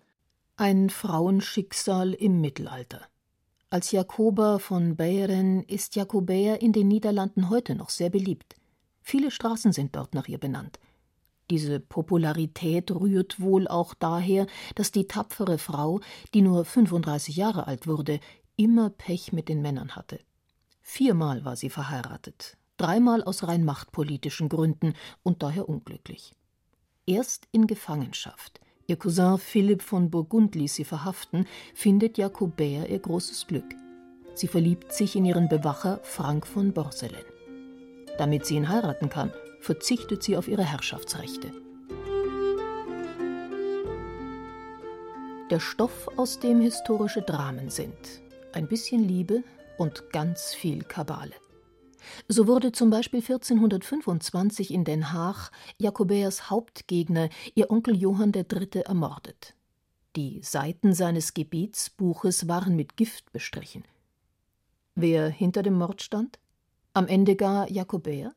Ein 0.56 0.88
Frauenschicksal 0.88 2.12
im 2.12 2.40
Mittelalter. 2.40 3.00
Als 3.70 3.90
Jakoba 3.90 4.60
von 4.60 4.94
Beieren 4.94 5.64
ist 5.64 5.96
Jakobäer 5.96 6.62
in 6.62 6.72
den 6.72 6.86
Niederlanden 6.86 7.50
heute 7.50 7.74
noch 7.74 7.90
sehr 7.90 8.08
beliebt. 8.08 8.54
Viele 9.02 9.32
Straßen 9.32 9.72
sind 9.72 9.96
dort 9.96 10.14
nach 10.14 10.28
ihr 10.28 10.38
benannt. 10.38 10.78
Diese 11.50 11.80
Popularität 11.80 12.92
rührt 12.92 13.40
wohl 13.40 13.66
auch 13.66 13.94
daher, 13.94 14.46
dass 14.76 14.92
die 14.92 15.08
tapfere 15.08 15.58
Frau, 15.58 15.98
die 16.34 16.42
nur 16.42 16.64
35 16.64 17.34
Jahre 17.34 17.66
alt 17.66 17.88
wurde, 17.88 18.20
immer 18.54 18.90
Pech 18.90 19.32
mit 19.32 19.48
den 19.48 19.60
Männern 19.60 19.96
hatte. 19.96 20.20
Viermal 20.82 21.44
war 21.44 21.56
sie 21.56 21.68
verheiratet, 21.68 22.56
dreimal 22.76 23.24
aus 23.24 23.42
rein 23.42 23.64
machtpolitischen 23.64 24.48
Gründen 24.48 24.94
und 25.24 25.42
daher 25.42 25.68
unglücklich. 25.68 26.32
Erst 27.06 27.48
in 27.50 27.66
Gefangenschaft, 27.66 28.60
Ihr 28.86 28.96
Cousin 28.96 29.38
Philipp 29.38 29.80
von 29.80 30.10
Burgund 30.10 30.54
ließ 30.54 30.74
sie 30.74 30.84
verhaften, 30.84 31.46
findet 31.74 32.18
Jakobäer 32.18 32.88
ihr 32.90 32.98
großes 32.98 33.46
Glück. 33.46 33.64
Sie 34.34 34.46
verliebt 34.46 34.92
sich 34.92 35.16
in 35.16 35.24
ihren 35.24 35.48
Bewacher 35.48 36.00
Frank 36.02 36.46
von 36.46 36.72
Borselen. 36.72 37.24
Damit 38.18 38.44
sie 38.44 38.56
ihn 38.56 38.68
heiraten 38.68 39.08
kann, 39.08 39.32
verzichtet 39.60 40.22
sie 40.22 40.36
auf 40.36 40.48
ihre 40.48 40.64
Herrschaftsrechte. 40.64 41.50
Der 45.50 45.60
Stoff, 45.60 46.08
aus 46.16 46.40
dem 46.40 46.60
historische 46.60 47.22
Dramen 47.22 47.70
sind. 47.70 48.22
Ein 48.52 48.66
bisschen 48.66 49.06
Liebe 49.06 49.44
und 49.78 50.10
ganz 50.10 50.52
viel 50.54 50.82
Kabale. 50.84 51.32
So 52.28 52.46
wurde 52.46 52.72
zum 52.72 52.90
Beispiel 52.90 53.20
1425 53.20 54.72
in 54.72 54.84
Den 54.84 55.12
Haag 55.12 55.50
Jakobäers 55.78 56.50
Hauptgegner, 56.50 57.28
ihr 57.54 57.70
Onkel 57.70 57.96
Johann 57.96 58.32
III., 58.34 58.82
ermordet. 58.84 59.54
Die 60.16 60.40
Seiten 60.42 60.94
seines 60.94 61.34
Gebietsbuches 61.34 62.46
waren 62.46 62.76
mit 62.76 62.96
Gift 62.96 63.32
bestrichen. 63.32 63.84
Wer 64.94 65.28
hinter 65.28 65.62
dem 65.62 65.74
Mord 65.74 66.02
stand? 66.02 66.38
Am 66.92 67.08
Ende 67.08 67.34
gar 67.34 67.68
Jakobäer? 67.70 68.32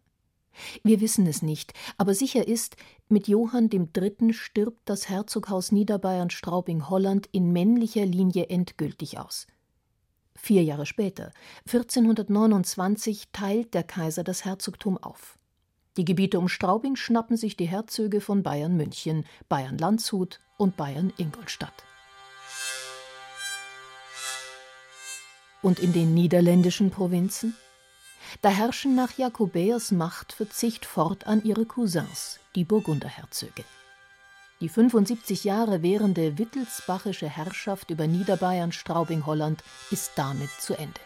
Wir 0.83 1.01
wissen 1.01 1.27
es 1.27 1.43
nicht, 1.43 1.73
aber 1.97 2.15
sicher 2.15 2.47
ist, 2.47 2.77
mit 3.09 3.27
Johann 3.27 3.69
III. 3.71 4.33
stirbt 4.33 4.81
das 4.85 5.07
Herzoghaus 5.07 5.71
Niederbayern-Straubing-Holland 5.71 7.29
in 7.31 7.51
männlicher 7.51 8.05
Linie 8.05 8.47
endgültig 8.47 9.19
aus. 9.19 9.45
Vier 10.37 10.63
Jahre 10.63 10.85
später, 10.85 11.31
1429, 11.65 13.29
teilt 13.33 13.73
der 13.73 13.83
Kaiser 13.83 14.23
das 14.23 14.45
Herzogtum 14.45 14.97
auf. 14.97 15.37
Die 15.97 16.05
Gebiete 16.05 16.37
um 16.37 16.47
Straubing 16.47 16.95
schnappen 16.95 17.37
sich 17.37 17.57
die 17.57 17.67
Herzöge 17.67 18.21
von 18.21 18.43
Bayern 18.43 18.77
München, 18.77 19.25
Bayern 19.49 19.79
Landshut 19.79 20.39
und 20.57 20.77
Bayern 20.77 21.11
Ingolstadt. 21.17 21.83
Und 25.63 25.79
in 25.79 25.91
den 25.91 26.13
niederländischen 26.13 26.91
Provinzen? 26.91 27.55
Da 28.41 28.49
herrschen 28.49 28.93
nach 28.93 29.17
Jakobäers 29.17 29.91
Machtverzicht 29.91 30.85
fortan 30.85 31.43
ihre 31.43 31.65
Cousins, 31.65 32.39
die 32.55 32.63
Burgunderherzöge. 32.63 33.63
Die 34.59 34.69
75 34.69 35.43
Jahre 35.43 35.83
währende 35.83 36.39
wittelsbachische 36.39 37.29
Herrschaft 37.29 37.91
über 37.91 38.07
Niederbayern 38.07 38.71
Straubing-Holland 38.71 39.63
ist 39.91 40.13
damit 40.15 40.49
zu 40.59 40.73
Ende. 40.73 40.99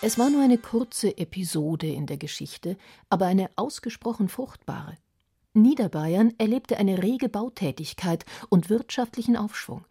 Es 0.00 0.18
war 0.18 0.30
nur 0.30 0.42
eine 0.42 0.56
kurze 0.56 1.18
Episode 1.18 1.86
in 1.86 2.06
der 2.06 2.16
Geschichte, 2.16 2.78
aber 3.10 3.26
eine 3.26 3.50
ausgesprochen 3.56 4.30
fruchtbare. 4.30 4.96
Niederbayern 5.52 6.32
erlebte 6.38 6.78
eine 6.78 7.02
rege 7.02 7.28
Bautätigkeit 7.28 8.24
und 8.48 8.70
wirtschaftlichen 8.70 9.36
Aufschwung. 9.36 9.84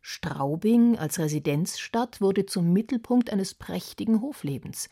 Straubing 0.00 0.98
als 0.98 1.18
Residenzstadt 1.18 2.20
wurde 2.20 2.46
zum 2.46 2.72
Mittelpunkt 2.72 3.30
eines 3.30 3.54
prächtigen 3.54 4.20
Hoflebens 4.20 4.88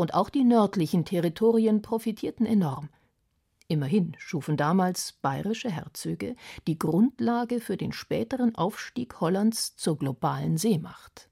und 0.00 0.14
auch 0.14 0.30
die 0.30 0.44
nördlichen 0.44 1.04
Territorien 1.04 1.82
profitierten 1.82 2.46
enorm. 2.46 2.88
Immerhin 3.68 4.16
schufen 4.18 4.56
damals 4.56 5.12
bayerische 5.12 5.70
Herzöge 5.70 6.36
die 6.66 6.78
Grundlage 6.78 7.60
für 7.60 7.76
den 7.76 7.92
späteren 7.92 8.54
Aufstieg 8.54 9.20
Hollands 9.20 9.76
zur 9.76 9.98
globalen 9.98 10.56
Seemacht. 10.56 11.28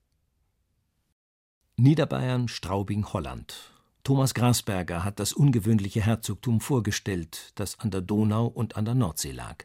Niederbayern, 1.77 2.49
Straubing, 2.49 3.11
Holland. 3.11 3.73
Thomas 4.05 4.35
Grasberger 4.35 5.03
hat 5.03 5.19
das 5.19 5.33
ungewöhnliche 5.33 6.03
Herzogtum 6.03 6.61
vorgestellt, 6.61 7.53
das 7.55 7.81
an 7.81 7.91
der 7.91 8.03
Donau 8.03 8.47
und 8.49 8.77
an 8.77 8.85
der 8.85 8.95
Nordsee 8.95 9.33
lag. 9.33 9.65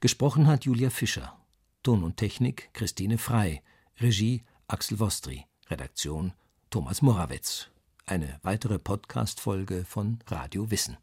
Gesprochen 0.00 0.48
hat 0.48 0.64
Julia 0.64 0.90
Fischer. 0.90 1.38
Ton 1.84 2.02
und 2.02 2.16
Technik 2.16 2.70
Christine 2.72 3.18
Frei. 3.18 3.62
Regie 4.00 4.42
Axel 4.66 4.98
Wostri. 4.98 5.46
Redaktion 5.70 6.32
Thomas 6.70 7.02
Morawetz 7.02 7.70
eine 8.06 8.38
weitere 8.42 8.78
Podcast-Folge 8.78 9.84
von 9.84 10.20
Radio 10.28 10.70
Wissen. 10.70 10.96